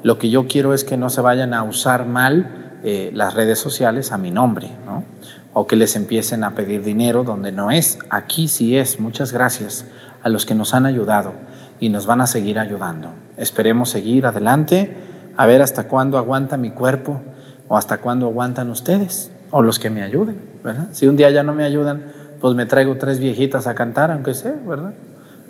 lo 0.03 0.17
que 0.17 0.29
yo 0.29 0.49
quiero 0.49 0.73
es 0.73 0.84
que 0.84 0.97
no 0.97 1.09
se 1.09 1.21
vayan 1.21 1.53
a 1.53 1.63
usar 1.63 2.05
mal 2.05 2.79
eh, 2.84 3.11
las 3.13 3.34
redes 3.34 3.59
sociales 3.59 4.11
a 4.11 4.17
mi 4.17 4.29
nombre, 4.29 4.71
¿no? 4.86 5.05
o 5.53 5.67
que 5.67 5.77
les 5.77 5.95
empiecen 5.95 6.43
a 6.43 6.53
pedir 6.53 6.84
dinero 6.84 7.23
donde 7.23 7.53
no 7.53 7.71
es. 7.71 7.97
Aquí 8.09 8.49
sí 8.49 8.75
es. 8.75 8.99
Muchas 8.99 9.32
gracias 9.32 9.86
a 10.23 10.27
los 10.27 10.45
que 10.45 10.53
nos 10.53 10.73
han 10.73 10.86
ayudado 10.86 11.32
y 11.79 11.88
nos 11.88 12.07
van 12.07 12.19
a 12.19 12.27
seguir 12.27 12.59
ayudando. 12.59 13.07
Esperemos 13.38 13.89
seguir 13.89 14.25
adelante, 14.25 14.97
a 15.38 15.45
ver 15.45 15.61
hasta 15.61 15.88
cuándo 15.88 16.17
aguanta 16.17 16.57
mi 16.57 16.71
cuerpo 16.71 17.21
o 17.69 17.77
hasta 17.77 17.99
cuándo 17.99 18.25
aguantan 18.25 18.69
ustedes 18.69 19.32
o 19.52 19.62
los 19.62 19.80
que 19.80 19.89
me 19.89 20.02
ayuden, 20.02 20.38
¿verdad? 20.64 20.88
Si 20.91 21.08
un 21.08 21.18
día 21.18 21.30
ya 21.30 21.43
no 21.43 21.54
me 21.54 21.64
ayudan, 21.64 22.04
pues 22.39 22.56
me 22.56 22.66
traigo 22.66 22.97
tres 22.97 23.20
viejitas 23.20 23.68
a 23.68 23.76
cantar, 23.76 24.12
aunque 24.12 24.34
sea, 24.34 24.56
¿verdad? 24.66 24.93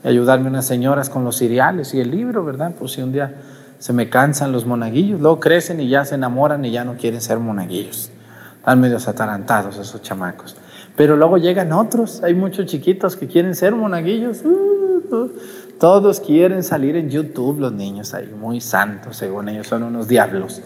Y 0.04 0.08
ayudarme 0.08 0.50
unas 0.50 0.66
señoras 0.66 1.10
con 1.10 1.24
los 1.24 1.38
cereales 1.38 1.94
y 1.94 2.02
el 2.02 2.12
libro, 2.12 2.44
¿verdad? 2.44 2.74
Pues 2.78 2.94
si 2.94 3.02
un 3.02 3.12
día 3.12 3.36
se 3.80 3.94
me 3.94 4.10
cansan 4.10 4.52
los 4.52 4.66
monaguillos, 4.66 5.22
luego 5.22 5.40
crecen 5.40 5.80
y 5.80 5.88
ya 5.88 6.04
se 6.06 6.16
enamoran 6.16 6.66
y 6.66 6.72
ya 6.72 6.84
no 6.84 6.96
quieren 6.96 7.22
ser 7.22 7.40
monaguillos. 7.40 8.12
Están 8.58 8.80
medio 8.80 8.98
atarantados 8.98 9.78
esos 9.78 10.02
chamacos. 10.02 10.56
Pero 10.96 11.16
luego 11.16 11.38
llegan 11.38 11.72
otros, 11.72 12.22
hay 12.24 12.34
muchos 12.34 12.66
chiquitos 12.66 13.16
que 13.16 13.28
quieren 13.28 13.56
ser 13.56 13.74
monaguillos. 13.74 14.44
Uh, 14.44 15.16
uh. 15.16 15.32
todos 15.80 16.20
quieren 16.20 16.64
salir 16.64 16.96
en 16.96 17.10
YouTube, 17.10 17.60
los 17.60 17.74
niños 17.74 18.14
ahí, 18.14 18.32
muy 18.40 18.62
santos, 18.62 19.18
según 19.18 19.50
ellos, 19.50 19.68
son 19.68 19.84
unos 19.84 20.08
diablos 20.08 20.62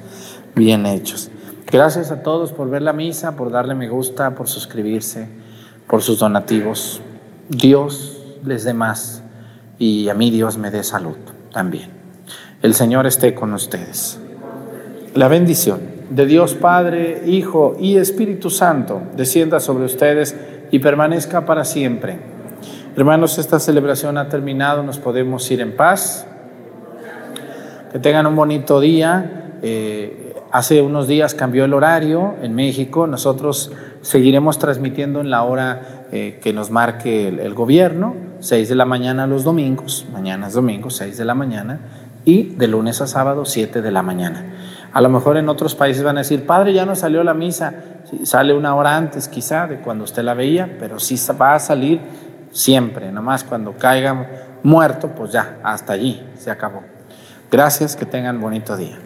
bien 0.55 0.85
hechos. 0.85 1.29
Gracias 1.71 2.11
a 2.11 2.21
todos 2.21 2.53
por 2.53 2.69
ver 2.69 2.83
la 2.83 2.93
misa, 2.93 3.35
por 3.35 3.51
darle 3.51 3.73
me 3.73 3.89
gusta, 3.89 4.35
por 4.35 4.47
suscribirse, 4.47 5.27
por 5.87 6.03
sus 6.03 6.19
donativos. 6.19 7.01
Dios 7.49 8.21
les 8.43 8.63
dé 8.63 8.73
más 8.73 9.23
y 9.79 10.07
a 10.09 10.13
mí 10.13 10.29
Dios 10.29 10.57
me 10.57 10.69
dé 10.69 10.83
salud 10.83 11.17
también. 11.51 11.89
El 12.61 12.75
Señor 12.75 13.07
esté 13.07 13.33
con 13.33 13.51
ustedes. 13.53 14.19
La 15.15 15.27
bendición 15.27 15.79
de 16.09 16.27
Dios 16.27 16.53
Padre, 16.53 17.23
Hijo 17.25 17.75
y 17.79 17.97
Espíritu 17.97 18.51
Santo 18.51 19.01
descienda 19.15 19.59
sobre 19.59 19.85
ustedes 19.85 20.35
y 20.69 20.77
permanezca 20.79 21.45
para 21.45 21.65
siempre. 21.65 22.19
Hermanos, 22.95 23.39
esta 23.39 23.59
celebración 23.59 24.17
ha 24.19 24.29
terminado, 24.29 24.83
nos 24.83 24.99
podemos 24.99 25.49
ir 25.49 25.61
en 25.61 25.75
paz. 25.75 26.27
Que 27.91 27.99
tengan 27.99 28.27
un 28.27 28.35
bonito 28.35 28.79
día. 28.79 29.57
Eh, 29.61 30.24
Hace 30.55 30.81
unos 30.81 31.09
días 31.09 31.33
cambió 31.33 31.65
el 31.65 31.73
horario 31.73 32.35
en 32.41 32.55
México. 32.55 33.07
Nosotros 33.07 33.73
seguiremos 34.01 34.57
transmitiendo 34.57 35.19
en 35.19 35.29
la 35.29 35.43
hora 35.43 36.05
eh, 36.13 36.39
que 36.41 36.53
nos 36.53 36.71
marque 36.71 37.27
el, 37.27 37.53
gobierno, 37.53 38.15
6 38.39 38.69
de 38.69 38.75
la 38.75 38.85
mañana 38.85 39.27
los 39.27 39.43
domingos, 39.43 40.05
mañana 40.13 40.47
es 40.47 40.53
domingo, 40.53 40.89
6 40.89 41.17
de 41.17 41.25
la 41.25 41.35
mañana, 41.35 41.79
y 42.23 42.55
de 42.55 42.69
lunes 42.69 43.01
a 43.01 43.07
sábado, 43.07 43.43
7 43.43 43.81
de 43.81 43.91
la 43.91 44.01
mañana. 44.01 44.45
A 44.93 45.01
lo 45.01 45.09
mejor 45.09 45.35
en 45.35 45.49
otros 45.49 45.75
países 45.75 46.03
van 46.03 46.15
a 46.15 46.21
decir, 46.21 46.45
padre, 46.45 46.71
ya 46.71 46.85
no 46.85 46.95
salió 46.95 47.21
la 47.25 47.33
misa. 47.33 47.73
sale 48.23 48.53
una 48.53 48.75
hora 48.75 48.95
antes 48.95 49.27
quizá 49.27 49.67
de 49.67 49.81
cuando 49.81 50.05
usted 50.05 50.23
la 50.23 50.35
veía, 50.35 50.77
pero 50.79 51.01
sí 51.01 51.17
va 51.33 51.55
a 51.55 51.59
salir 51.59 51.99
siempre. 52.53 53.11
Nomás 53.11 53.43
cuando 53.43 53.73
caiga 53.73 54.57
muerto, 54.63 55.09
pues 55.09 55.33
ya, 55.33 55.57
hasta 55.63 55.91
allí, 55.91 56.25
se 56.37 56.49
acabó. 56.49 56.81
Gracias, 57.51 57.97
que 57.97 58.05
tengan 58.05 58.39
bonito 58.39 58.77
día. 58.77 58.97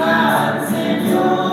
Señor. 0.00 1.49